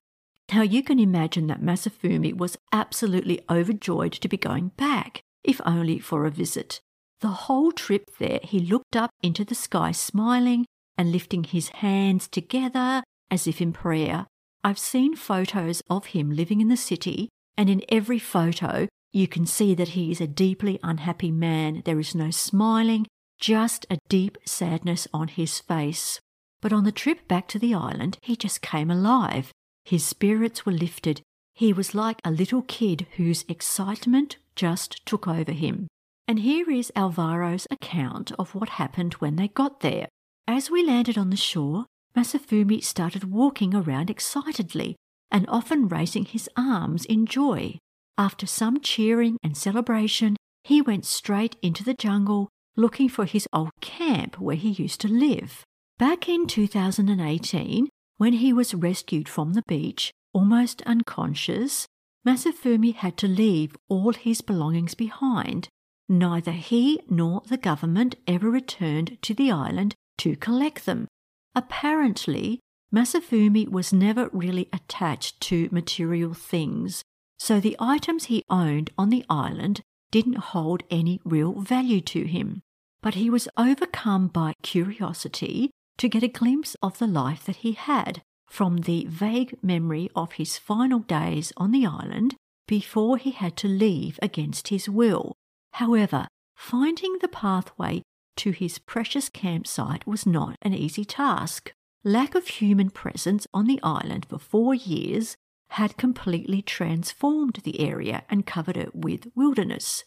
Now 0.54 0.62
you 0.62 0.84
can 0.84 1.00
imagine 1.00 1.47
that 1.47 1.62
Masafumi 1.62 2.36
was 2.36 2.58
absolutely 2.71 3.41
overjoyed 3.50 4.13
to 4.13 4.28
be 4.30 4.38
going 4.38 4.69
back, 4.78 5.21
if 5.43 5.60
only 5.65 6.00
for 6.00 6.26
a 6.26 6.32
visit. 6.32 6.80
The 7.19 7.30
whole 7.30 7.71
trip 7.71 8.10
there, 8.19 8.39
he 8.43 8.60
looked 8.60 8.95
up 8.95 9.12
into 9.21 9.43
the 9.43 9.56
sky 9.56 9.91
smiling 9.91 10.65
and 10.97 11.12
lifting 11.12 11.43
his 11.43 11.69
hands 11.69 12.27
together 12.27 13.04
as 13.30 13.47
if 13.47 13.62
in 13.62 13.73
prayer. 13.73 14.27
I've 14.63 14.80
seen 14.80 15.15
photos 15.15 15.82
of 15.89 16.08
him 16.08 16.30
living 16.30 16.62
in 16.62 16.67
the 16.67 16.77
city, 16.77 17.30
and 17.58 17.69
in 17.69 17.82
every 17.89 18.19
photo, 18.19 18.88
you 19.12 19.27
can 19.27 19.45
see 19.45 19.73
that 19.75 19.89
he 19.89 20.12
is 20.12 20.21
a 20.21 20.27
deeply 20.27 20.80
unhappy 20.84 21.32
man. 21.32 21.82
There 21.86 21.99
is 21.99 22.13
no 22.13 22.30
smiling, 22.30 23.08
just 23.39 23.86
a 23.89 23.97
deep 24.08 24.38
sadness 24.45 25.08
on 25.13 25.30
his 25.30 25.60
face. 25.60 26.19
But 26.62 26.71
on 26.71 26.84
the 26.84 26.91
trip 26.91 27.27
back 27.27 27.47
to 27.49 27.60
the 27.60 27.73
island, 27.73 28.17
he 28.21 28.36
just 28.36 28.62
came 28.62 28.91
alive. 28.91 29.51
His 29.84 30.06
spirits 30.06 30.65
were 30.65 30.71
lifted. 30.71 31.21
He 31.56 31.73
was 31.73 31.95
like 31.95 32.19
a 32.23 32.32
little 32.32 32.62
kid 32.62 33.08
whose 33.17 33.45
excitement 33.49 34.38
just 34.56 35.06
took 35.06 35.27
over 35.27 35.51
him. 35.51 35.88
And 36.27 36.39
here 36.39 36.69
is 36.69 36.91
Alvaro's 36.95 37.67
account 37.71 38.32
of 38.38 38.54
what 38.54 38.69
happened 38.69 39.15
when 39.15 39.36
they 39.36 39.47
got 39.47 39.80
there. 39.82 40.08
As 40.47 40.69
we 40.69 40.84
landed 40.84 41.17
on 41.17 41.30
the 41.30 41.38
shore, 41.38 41.86
Masafumi 42.15 42.84
started 42.84 43.32
walking 43.32 43.73
around 43.73 44.10
excitedly 44.10 44.95
and 45.32 45.47
often 45.47 45.88
raising 45.88 46.25
his 46.25 46.49
arms 46.58 47.06
in 47.06 47.25
joy. 47.25 47.77
After 48.17 48.45
some 48.45 48.82
cheering 48.82 49.38
and 49.43 49.56
celebration, 49.56 50.36
he 50.63 50.82
went 50.82 51.06
straight 51.06 51.56
into 51.62 51.84
the 51.84 51.93
jungle 51.93 52.49
looking 52.75 53.10
for 53.10 53.25
his 53.25 53.47
old 53.54 53.71
camp 53.82 54.39
where 54.39 54.56
he 54.56 54.69
used 54.69 55.01
to 55.01 55.08
live. 55.08 55.63
Back 55.97 56.27
in 56.27 56.47
2018, 56.47 57.89
when 58.17 58.34
he 58.34 58.54
was 58.54 58.73
rescued 58.73 59.30
from 59.30 59.54
the 59.54 59.63
beach, 59.67 60.12
almost 60.34 60.82
unconscious, 60.84 61.88
Masafumi 62.25 62.93
had 62.93 63.17
to 63.17 63.27
leave 63.27 63.75
all 63.89 64.13
his 64.13 64.41
belongings 64.41 64.95
behind. 64.95 65.67
Neither 66.08 66.51
he 66.51 66.99
nor 67.10 67.41
the 67.47 67.58
government 67.58 68.15
ever 68.27 68.49
returned 68.49 69.17
to 69.21 69.34
the 69.34 69.51
island 69.51 69.95
to 70.21 70.36
collect 70.36 70.86
them. 70.86 71.07
Apparently, 71.55 72.60
Masafumi 72.93 73.67
was 73.67 73.91
never 73.91 74.29
really 74.31 74.69
attached 74.71 75.41
to 75.41 75.67
material 75.71 76.34
things, 76.36 77.03
so 77.39 77.60
the 77.60 77.75
items 77.79 78.25
he 78.25 78.43
owned 78.47 78.91
on 78.99 79.10
the 79.10 79.25
island 79.29 79.81
didn't 80.12 80.51
hold 80.53 80.84
any 80.91 81.19
real 81.25 81.53
value 81.53 82.01
to 82.01 82.25
him. 82.25 82.62
But 83.01 83.15
he 83.15 83.31
was 83.31 83.47
overcome 83.57 84.27
by 84.27 84.53
curiosity 84.62 85.71
to 85.97 86.07
get 86.07 86.21
a 86.21 86.27
glimpse 86.27 86.75
of 86.84 86.99
the 86.99 87.07
life 87.07 87.43
that 87.45 87.57
he 87.57 87.71
had 87.71 88.21
from 88.47 88.81
the 88.81 89.07
vague 89.10 89.57
memory 89.63 90.12
of 90.15 90.34
his 90.34 90.60
final 90.60 90.99
days 90.99 91.51
on 91.57 91.71
the 91.71 91.86
island 91.86 92.36
before 92.67 93.17
he 93.17 93.31
had 93.31 93.57
to 93.57 93.67
leave 93.67 94.19
against 94.21 94.67
his 94.67 94.88
will. 94.88 95.34
However, 95.73 96.27
finding 96.55 97.17
the 97.21 97.27
pathway 97.27 98.03
to 98.37 98.51
his 98.51 98.79
precious 98.79 99.29
campsite 99.29 100.07
was 100.07 100.25
not 100.25 100.55
an 100.61 100.73
easy 100.73 101.05
task. 101.05 101.73
Lack 102.03 102.35
of 102.35 102.47
human 102.47 102.89
presence 102.89 103.45
on 103.53 103.67
the 103.67 103.79
island 103.83 104.25
for 104.29 104.39
four 104.39 104.73
years 104.73 105.37
had 105.71 105.97
completely 105.97 106.61
transformed 106.61 107.59
the 107.63 107.79
area 107.79 108.23
and 108.29 108.45
covered 108.45 108.77
it 108.77 108.95
with 108.95 109.31
wilderness. 109.35 110.03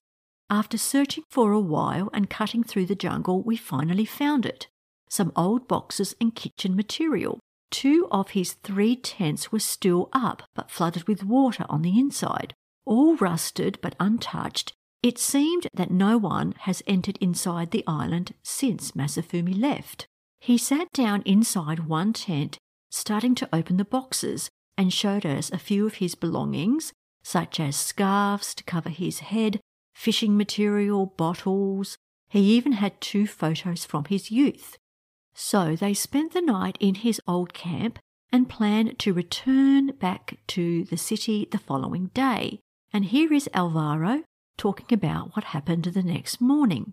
After 0.50 0.76
searching 0.76 1.24
for 1.30 1.52
a 1.52 1.60
while 1.60 2.10
and 2.12 2.28
cutting 2.28 2.62
through 2.62 2.86
the 2.86 2.94
jungle, 2.94 3.42
we 3.42 3.56
finally 3.56 4.04
found 4.04 4.44
it 4.44 4.68
some 5.08 5.32
old 5.36 5.68
boxes 5.68 6.14
and 6.20 6.34
kitchen 6.34 6.74
material. 6.74 7.38
Two 7.70 8.08
of 8.10 8.30
his 8.30 8.54
three 8.54 8.96
tents 8.96 9.52
were 9.52 9.60
still 9.60 10.08
up, 10.12 10.42
but 10.54 10.70
flooded 10.70 11.06
with 11.06 11.22
water 11.22 11.64
on 11.68 11.82
the 11.82 11.98
inside. 11.98 12.52
All 12.84 13.16
rusted 13.16 13.78
but 13.80 13.94
untouched, 14.00 14.72
it 15.04 15.18
seemed 15.18 15.66
that 15.74 15.90
no 15.90 16.16
one 16.16 16.54
has 16.60 16.82
entered 16.86 17.18
inside 17.20 17.72
the 17.72 17.84
island 17.86 18.32
since 18.42 18.92
Masafumi 18.92 19.54
left. 19.54 20.06
He 20.40 20.56
sat 20.56 20.90
down 20.94 21.20
inside 21.26 21.80
one 21.80 22.14
tent, 22.14 22.56
starting 22.90 23.34
to 23.34 23.48
open 23.52 23.76
the 23.76 23.84
boxes, 23.84 24.48
and 24.78 24.90
showed 24.90 25.26
us 25.26 25.52
a 25.52 25.58
few 25.58 25.86
of 25.86 25.96
his 25.96 26.14
belongings, 26.14 26.94
such 27.22 27.60
as 27.60 27.76
scarves 27.76 28.54
to 28.54 28.64
cover 28.64 28.88
his 28.88 29.18
head, 29.18 29.60
fishing 29.94 30.38
material, 30.38 31.04
bottles. 31.04 31.98
He 32.30 32.40
even 32.54 32.72
had 32.72 32.98
two 33.02 33.26
photos 33.26 33.84
from 33.84 34.06
his 34.06 34.30
youth. 34.30 34.78
So 35.34 35.76
they 35.76 35.92
spent 35.92 36.32
the 36.32 36.40
night 36.40 36.78
in 36.80 36.94
his 36.94 37.20
old 37.28 37.52
camp 37.52 37.98
and 38.32 38.48
planned 38.48 38.98
to 39.00 39.12
return 39.12 39.88
back 40.00 40.38
to 40.46 40.84
the 40.84 40.96
city 40.96 41.46
the 41.50 41.58
following 41.58 42.06
day. 42.14 42.60
And 42.90 43.04
here 43.04 43.34
is 43.34 43.50
Alvaro 43.52 44.22
talking 44.56 44.92
about 44.92 45.34
what 45.34 45.44
happened 45.44 45.84
the 45.84 46.02
next 46.02 46.40
morning. 46.40 46.92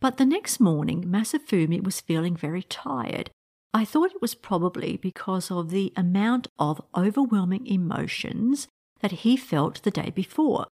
But 0.00 0.16
the 0.16 0.24
next 0.24 0.60
morning, 0.60 1.04
Masafumi 1.04 1.82
was 1.82 2.00
feeling 2.00 2.36
very 2.36 2.62
tired. 2.62 3.30
I 3.72 3.84
thought 3.84 4.12
it 4.12 4.22
was 4.22 4.34
probably 4.34 4.96
because 4.96 5.50
of 5.50 5.70
the 5.70 5.92
amount 5.96 6.48
of 6.58 6.82
overwhelming 6.96 7.66
emotions 7.66 8.66
that 9.00 9.12
he 9.12 9.36
felt 9.36 9.82
the 9.82 9.90
day 9.90 10.10
before. 10.10 10.66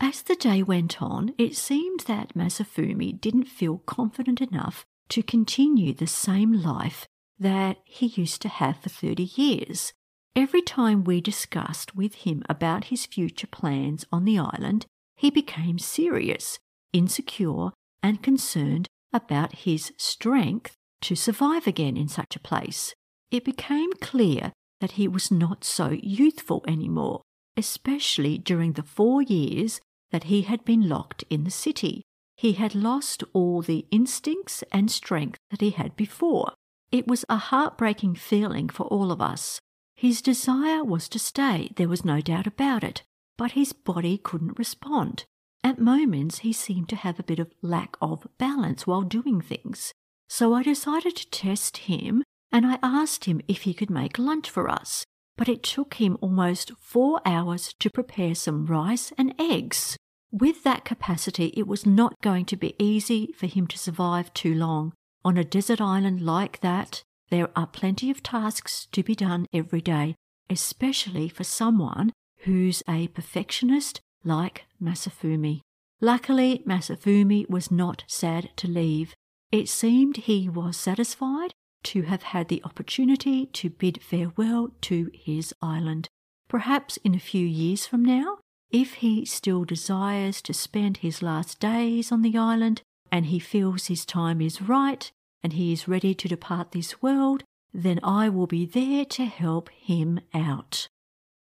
As 0.00 0.22
the 0.22 0.34
day 0.34 0.62
went 0.62 1.00
on, 1.00 1.32
it 1.38 1.56
seemed 1.56 2.00
that 2.00 2.34
Masafumi 2.34 3.18
didn't 3.20 3.44
feel 3.44 3.78
confident 3.78 4.40
enough 4.40 4.84
to 5.10 5.22
continue 5.22 5.94
the 5.94 6.06
same 6.06 6.52
life 6.52 7.06
that 7.38 7.78
he 7.84 8.06
used 8.06 8.42
to 8.42 8.48
have 8.48 8.78
for 8.78 8.88
30 8.88 9.22
years. 9.22 9.92
Every 10.34 10.62
time 10.62 11.04
we 11.04 11.20
discussed 11.20 11.94
with 11.94 12.14
him 12.14 12.42
about 12.48 12.84
his 12.84 13.06
future 13.06 13.46
plans 13.46 14.04
on 14.10 14.24
the 14.24 14.38
island, 14.38 14.86
he 15.22 15.30
became 15.30 15.78
serious, 15.78 16.58
insecure, 16.92 17.68
and 18.02 18.24
concerned 18.24 18.88
about 19.12 19.54
his 19.54 19.92
strength 19.96 20.74
to 21.00 21.14
survive 21.14 21.68
again 21.68 21.96
in 21.96 22.08
such 22.08 22.34
a 22.34 22.40
place. 22.40 22.92
It 23.30 23.44
became 23.44 23.92
clear 24.00 24.52
that 24.80 24.92
he 24.92 25.06
was 25.06 25.30
not 25.30 25.62
so 25.62 25.90
youthful 25.90 26.64
anymore, 26.66 27.22
especially 27.56 28.36
during 28.36 28.72
the 28.72 28.82
four 28.82 29.22
years 29.22 29.80
that 30.10 30.24
he 30.24 30.42
had 30.42 30.64
been 30.64 30.88
locked 30.88 31.22
in 31.30 31.44
the 31.44 31.52
city. 31.52 32.02
He 32.36 32.54
had 32.54 32.74
lost 32.74 33.22
all 33.32 33.62
the 33.62 33.86
instincts 33.92 34.64
and 34.72 34.90
strength 34.90 35.38
that 35.52 35.60
he 35.60 35.70
had 35.70 35.94
before. 35.94 36.52
It 36.90 37.06
was 37.06 37.24
a 37.28 37.36
heartbreaking 37.36 38.16
feeling 38.16 38.68
for 38.68 38.86
all 38.86 39.12
of 39.12 39.22
us. 39.22 39.60
His 39.94 40.20
desire 40.20 40.82
was 40.82 41.08
to 41.10 41.20
stay, 41.20 41.70
there 41.76 41.88
was 41.88 42.04
no 42.04 42.20
doubt 42.20 42.48
about 42.48 42.82
it, 42.82 43.04
but 43.42 43.58
his 43.58 43.72
body 43.72 44.16
couldn't 44.16 44.56
respond. 44.56 45.24
At 45.64 45.80
moments, 45.80 46.38
he 46.46 46.52
seemed 46.52 46.88
to 46.90 46.94
have 46.94 47.18
a 47.18 47.24
bit 47.24 47.40
of 47.40 47.50
lack 47.60 47.96
of 48.00 48.28
balance 48.38 48.86
while 48.86 49.02
doing 49.02 49.40
things. 49.40 49.90
So 50.28 50.54
I 50.54 50.62
decided 50.62 51.16
to 51.16 51.28
test 51.28 51.78
him 51.78 52.22
and 52.52 52.64
I 52.64 52.78
asked 52.84 53.24
him 53.24 53.40
if 53.48 53.62
he 53.62 53.74
could 53.74 53.90
make 53.90 54.16
lunch 54.16 54.48
for 54.48 54.68
us. 54.68 55.04
But 55.36 55.48
it 55.48 55.64
took 55.64 55.94
him 55.94 56.18
almost 56.20 56.70
four 56.78 57.20
hours 57.26 57.74
to 57.80 57.90
prepare 57.90 58.36
some 58.36 58.64
rice 58.64 59.12
and 59.18 59.34
eggs. 59.40 59.96
With 60.30 60.62
that 60.62 60.84
capacity, 60.84 61.46
it 61.56 61.66
was 61.66 61.84
not 61.84 62.14
going 62.22 62.44
to 62.44 62.56
be 62.56 62.76
easy 62.78 63.32
for 63.36 63.48
him 63.48 63.66
to 63.66 63.76
survive 63.76 64.32
too 64.34 64.54
long. 64.54 64.92
On 65.24 65.36
a 65.36 65.42
desert 65.42 65.80
island 65.80 66.20
like 66.20 66.60
that, 66.60 67.02
there 67.30 67.50
are 67.56 67.66
plenty 67.66 68.08
of 68.08 68.22
tasks 68.22 68.86
to 68.92 69.02
be 69.02 69.16
done 69.16 69.46
every 69.52 69.80
day, 69.80 70.14
especially 70.48 71.28
for 71.28 71.42
someone 71.42 72.12
who's 72.42 72.82
a 72.88 73.08
perfectionist 73.08 74.00
like 74.24 74.64
Masafumi. 74.80 75.60
Luckily, 76.00 76.62
Masafumi 76.66 77.48
was 77.48 77.70
not 77.70 78.04
sad 78.08 78.50
to 78.56 78.68
leave. 78.68 79.14
It 79.50 79.68
seemed 79.68 80.16
he 80.16 80.48
was 80.48 80.76
satisfied 80.76 81.52
to 81.84 82.02
have 82.02 82.22
had 82.22 82.48
the 82.48 82.62
opportunity 82.64 83.46
to 83.46 83.70
bid 83.70 84.02
farewell 84.02 84.70
to 84.82 85.10
his 85.14 85.54
island. 85.60 86.08
Perhaps 86.48 86.96
in 86.98 87.14
a 87.14 87.20
few 87.20 87.46
years 87.46 87.86
from 87.86 88.04
now, 88.04 88.38
if 88.70 88.94
he 88.94 89.24
still 89.24 89.64
desires 89.64 90.40
to 90.42 90.54
spend 90.54 90.98
his 90.98 91.22
last 91.22 91.60
days 91.60 92.10
on 92.10 92.22
the 92.22 92.36
island 92.36 92.82
and 93.10 93.26
he 93.26 93.38
feels 93.38 93.86
his 93.86 94.06
time 94.06 94.40
is 94.40 94.62
right 94.62 95.10
and 95.42 95.52
he 95.52 95.72
is 95.72 95.88
ready 95.88 96.14
to 96.14 96.28
depart 96.28 96.72
this 96.72 97.02
world, 97.02 97.44
then 97.74 98.00
I 98.02 98.28
will 98.28 98.46
be 98.46 98.64
there 98.64 99.04
to 99.04 99.24
help 99.26 99.68
him 99.70 100.20
out. 100.34 100.88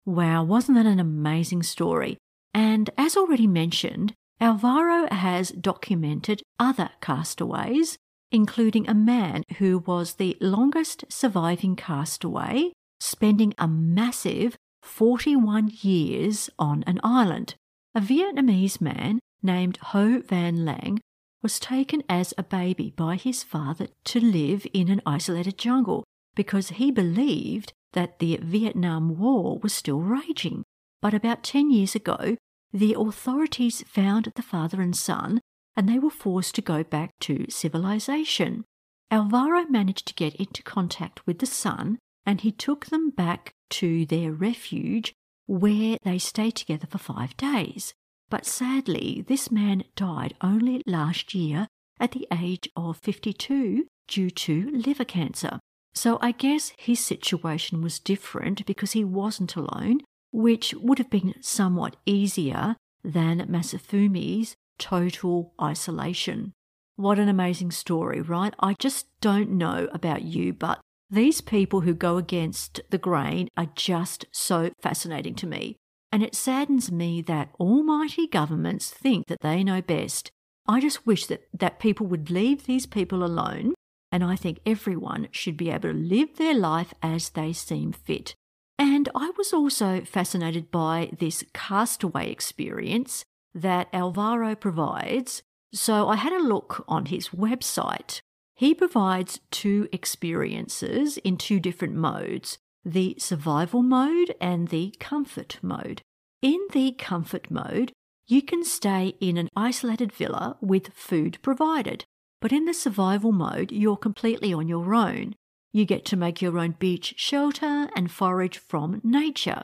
Wow, 0.06 0.44
wasn't 0.44 0.78
that 0.78 0.86
an 0.86 1.00
amazing 1.00 1.64
story? 1.64 2.18
And 2.54 2.90
as 2.98 3.16
already 3.16 3.48
mentioned, 3.48 4.14
Alvaro 4.40 5.08
has 5.14 5.52
documented 5.52 6.42
other 6.60 6.90
castaways, 7.02 7.98
including 8.32 8.90
a 8.90 8.96
man 8.96 9.44
who 9.60 9.80
was 9.80 10.16
the 10.16 10.36
longest 10.42 11.06
surviving 11.10 11.76
castaway, 11.76 12.72
spending 13.00 13.54
a 13.58 13.68
massive 13.68 14.56
41 14.82 15.72
years 15.82 16.50
on 16.58 16.84
an 16.88 17.00
island. 17.04 17.56
A 17.94 18.02
Vietnamese 18.02 18.82
man 18.82 19.20
named 19.44 19.78
Ho 19.78 20.22
Van 20.26 20.66
Lang 20.66 21.00
was 21.44 21.60
taken 21.60 22.04
as 22.10 22.34
a 22.38 22.44
baby 22.44 22.94
by 22.96 23.16
his 23.16 23.44
father 23.44 23.88
to 24.06 24.20
live 24.20 24.66
in 24.74 24.90
an 24.90 25.02
isolated 25.06 25.58
jungle 25.58 26.04
because 26.36 26.70
he 26.70 26.92
believed 26.92 27.74
that 27.94 28.20
the 28.20 28.40
Vietnam 28.42 29.18
War 29.18 29.60
was 29.60 29.74
still 29.74 30.00
raging. 30.00 30.64
But 31.02 31.14
about 31.14 31.44
10 31.44 31.72
years 31.72 31.96
ago, 31.96 32.38
the 32.74 32.96
authorities 32.98 33.84
found 33.88 34.32
the 34.36 34.42
father 34.42 34.82
and 34.82 34.96
son 34.96 35.42
and 35.76 35.88
they 35.88 36.00
were 36.00 36.10
forced 36.10 36.56
to 36.56 36.62
go 36.62 36.84
back 36.84 37.12
to 37.22 37.46
civilization. 37.50 38.64
Alvaro 39.10 39.66
managed 39.66 40.08
to 40.08 40.14
get 40.14 40.36
into 40.36 40.64
contact 40.64 41.26
with 41.26 41.40
the 41.40 41.46
son 41.46 42.00
and 42.26 42.42
he 42.42 42.52
took 42.52 42.86
them 42.86 43.10
back 43.10 43.52
to 43.70 44.06
their 44.06 44.32
refuge 44.32 45.14
where 45.48 45.98
they 46.04 46.18
stayed 46.18 46.56
together 46.56 46.88
for 46.88 46.98
five 46.98 47.36
days. 47.36 47.94
But 48.30 48.46
sadly, 48.46 49.26
this 49.28 49.52
man 49.52 49.84
died 49.96 50.36
only 50.42 50.82
last 50.86 51.34
year 51.34 51.68
at 52.00 52.12
the 52.12 52.28
age 52.32 52.70
of 52.76 52.98
52 52.98 53.86
due 54.08 54.30
to 54.30 54.72
liver 54.72 55.04
cancer. 55.04 55.60
So 55.94 56.18
I 56.22 56.32
guess 56.32 56.74
his 56.78 57.00
situation 57.00 57.82
was 57.82 58.00
different 58.00 58.66
because 58.66 58.94
he 58.94 59.04
wasn't 59.04 59.56
alone, 59.56 60.00
which 60.32 60.74
would 60.76 60.98
have 60.98 61.10
been 61.10 61.36
somewhat 61.42 61.98
easier 62.06 62.76
than 63.04 63.48
Masafumi's 63.48 64.56
total 64.78 65.54
isolation. 65.62 66.54
What 66.96 67.20
an 67.20 67.30
amazing 67.30 67.72
story, 67.72 68.22
right? 68.22 68.54
I 68.60 68.74
just 68.74 69.08
don't 69.22 69.52
know 69.52 69.88
about 69.92 70.24
you, 70.24 70.54
but 70.54 70.80
these 71.10 71.42
people 71.42 71.82
who 71.82 71.94
go 71.94 72.18
against 72.18 72.80
the 72.90 72.98
grain 72.98 73.50
are 73.58 73.70
just 73.76 74.26
so 74.32 74.72
fascinating 74.82 75.36
to 75.36 75.48
me. 75.48 75.76
And 76.12 76.24
it 76.24 76.36
saddens 76.36 76.92
me 76.92 77.22
that 77.24 77.50
almighty 77.60 78.28
governments 78.28 78.90
think 78.90 79.28
that 79.28 79.42
they 79.42 79.64
know 79.64 79.82
best. 79.82 80.32
I 80.68 80.80
just 80.80 81.06
wish 81.06 81.26
that, 81.28 81.48
that 81.54 81.80
people 81.80 82.06
would 82.08 82.30
leave 82.30 82.66
these 82.66 82.86
people 82.86 83.24
alone, 83.24 83.74
and 84.12 84.24
I 84.24 84.36
think 84.36 84.60
everyone 84.66 85.28
should 85.32 85.58
be 85.58 85.70
able 85.70 85.90
to 85.90 85.94
live 85.94 86.38
their 86.38 86.54
life 86.54 86.94
as 87.02 87.30
they 87.30 87.54
seem 87.54 87.92
fit. 87.92 88.36
And 88.78 89.10
I 89.16 89.32
was 89.38 89.54
also 89.54 90.02
fascinated 90.02 90.72
by 90.72 91.12
this 91.18 91.44
castaway 91.54 92.32
experience 92.32 93.24
that 93.54 93.90
Alvaro 93.94 94.56
provides. 94.56 95.44
So 95.74 96.10
I 96.10 96.16
had 96.16 96.34
a 96.34 96.44
look 96.44 96.84
on 96.88 97.06
his 97.06 97.30
website 97.30 98.22
he 98.62 98.76
provides 98.76 99.40
two 99.50 99.90
experiences 99.92 101.18
in 101.18 101.36
two 101.36 101.60
different 101.60 101.96
modes 101.96 102.60
the 102.86 103.16
survival 103.18 103.82
mode 103.82 104.36
and 104.40 104.68
the 104.68 104.94
comfort 105.00 105.58
mode. 105.64 106.04
In 106.44 106.60
the 106.72 106.92
comfort 106.92 107.50
mode, 107.50 107.92
you 108.28 108.44
can 108.44 108.64
stay 108.64 109.16
in 109.20 109.38
an 109.38 109.50
isolated 109.56 110.12
villa 110.12 110.58
with 110.62 110.94
food 110.94 111.40
provided. 111.42 112.06
But 112.42 112.52
in 112.52 112.66
the 112.66 112.74
survival 112.74 113.32
mode, 113.32 113.72
you're 113.72 113.98
completely 113.98 114.52
on 114.52 114.68
your 114.68 114.94
own. 114.96 115.36
You 115.72 115.86
get 115.86 116.04
to 116.06 116.18
make 116.18 116.42
your 116.42 116.58
own 116.58 116.76
beach 116.80 117.14
shelter 117.16 117.88
and 117.96 118.12
forage 118.12 118.58
from 118.58 119.00
nature. 119.04 119.64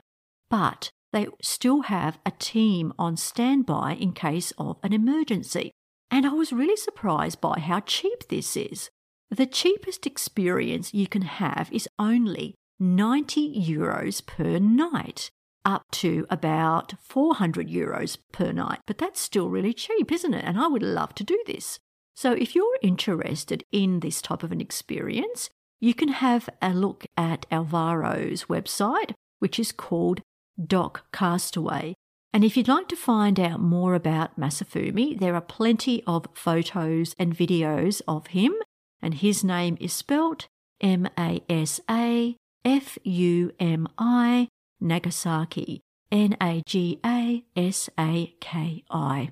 But 0.50 0.92
they 1.12 1.28
still 1.42 1.82
have 1.84 2.20
a 2.26 2.32
team 2.32 2.94
on 3.00 3.18
standby 3.18 3.96
in 3.96 4.14
case 4.14 4.54
of 4.58 4.78
an 4.84 4.94
emergency. 4.94 5.72
And 6.12 6.26
I 6.26 6.34
was 6.34 6.54
really 6.54 6.78
surprised 6.78 7.42
by 7.42 7.60
how 7.60 7.82
cheap 7.82 8.30
this 8.30 8.56
is. 8.56 8.90
The 9.30 9.48
cheapest 9.48 10.06
experience 10.06 10.94
you 10.94 11.08
can 11.08 11.24
have 11.24 11.70
is 11.74 11.90
only 12.00 12.56
90 12.80 13.60
euros 13.60 14.26
per 14.26 14.60
night, 14.60 15.32
up 15.66 15.84
to 15.92 16.26
about 16.30 16.94
400 17.02 17.68
euros 17.68 18.18
per 18.32 18.52
night. 18.52 18.80
But 18.86 19.00
that's 19.00 19.20
still 19.20 19.50
really 19.50 19.74
cheap, 19.74 20.12
isn't 20.12 20.34
it? 20.34 20.46
And 20.46 20.60
I 20.60 20.68
would 20.68 20.84
love 20.84 21.14
to 21.16 21.24
do 21.24 21.44
this. 21.46 21.80
So 22.18 22.32
if 22.32 22.56
you're 22.56 22.80
interested 22.82 23.64
in 23.72 24.00
this 24.00 24.24
type 24.24 24.42
of 24.42 24.52
an 24.52 24.60
experience, 24.60 25.52
you 25.80 25.94
can 25.94 26.08
have 26.08 26.50
a 26.64 26.74
look 26.74 27.06
at 27.16 27.48
Alvaro's 27.52 28.46
website, 28.46 29.14
which 29.38 29.60
is 29.60 29.72
called 29.72 30.22
Docastaway. 30.60 31.94
And 32.34 32.44
if 32.44 32.58
you'd 32.58 32.68
like 32.68 32.88
to 32.88 32.96
find 32.96 33.40
out 33.40 33.60
more 33.60 33.94
about 33.94 34.40
Masafumi, 34.40 35.20
there 35.20 35.36
are 35.36 35.42
plenty 35.42 36.02
of 36.08 36.26
photos 36.34 37.14
and 37.20 37.38
videos 37.38 38.02
of 38.08 38.28
him, 38.28 38.56
and 39.00 39.14
his 39.14 39.44
name 39.44 39.78
is 39.80 39.94
spelt 39.94 40.48
M 40.82 41.08
A 41.20 41.44
S 41.48 41.80
A 41.88 42.36
F 42.66 42.98
U 43.04 43.52
M 43.60 43.88
I 44.00 44.48
Nagasaki, 44.82 45.82
N 46.12 46.36
A 46.42 46.64
G 46.66 47.00
A 47.06 47.44
S 47.56 47.92
A 48.00 48.34
K 48.42 48.84
I. 48.90 49.30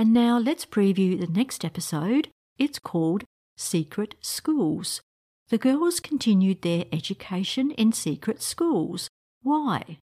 And 0.00 0.14
now 0.14 0.38
let's 0.38 0.64
preview 0.64 1.20
the 1.20 1.26
next 1.26 1.62
episode. 1.62 2.28
It's 2.56 2.78
called 2.78 3.24
Secret 3.58 4.14
Schools. 4.22 5.02
The 5.50 5.58
girls 5.58 6.00
continued 6.00 6.62
their 6.62 6.86
education 6.90 7.70
in 7.72 7.92
secret 7.92 8.40
schools. 8.40 9.10
Why? 9.42 9.98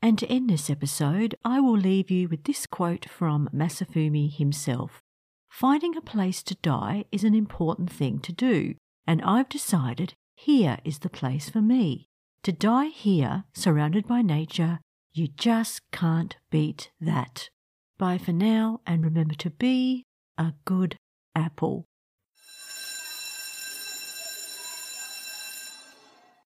And 0.00 0.18
to 0.18 0.26
end 0.28 0.48
this 0.48 0.70
episode, 0.70 1.34
I 1.44 1.60
will 1.60 1.76
leave 1.76 2.10
you 2.10 2.30
with 2.30 2.44
this 2.44 2.64
quote 2.64 3.04
from 3.10 3.50
Masafumi 3.52 4.34
himself 4.34 5.02
Finding 5.50 5.98
a 5.98 6.00
place 6.00 6.42
to 6.44 6.54
die 6.62 7.04
is 7.12 7.22
an 7.22 7.34
important 7.34 7.92
thing 7.92 8.20
to 8.20 8.32
do, 8.32 8.74
and 9.06 9.20
I've 9.20 9.50
decided 9.50 10.14
here 10.34 10.78
is 10.82 11.00
the 11.00 11.10
place 11.10 11.50
for 11.50 11.60
me. 11.60 12.06
To 12.44 12.52
die 12.52 12.86
here, 12.86 13.44
surrounded 13.52 14.08
by 14.08 14.22
nature, 14.22 14.80
you 15.12 15.28
just 15.28 15.82
can't 15.92 16.38
beat 16.50 16.90
that. 17.02 17.50
Bye 18.02 18.18
for 18.18 18.32
now, 18.32 18.80
and 18.84 19.04
remember 19.04 19.34
to 19.34 19.50
be 19.50 20.02
a 20.36 20.54
good 20.64 20.96
apple. 21.36 21.86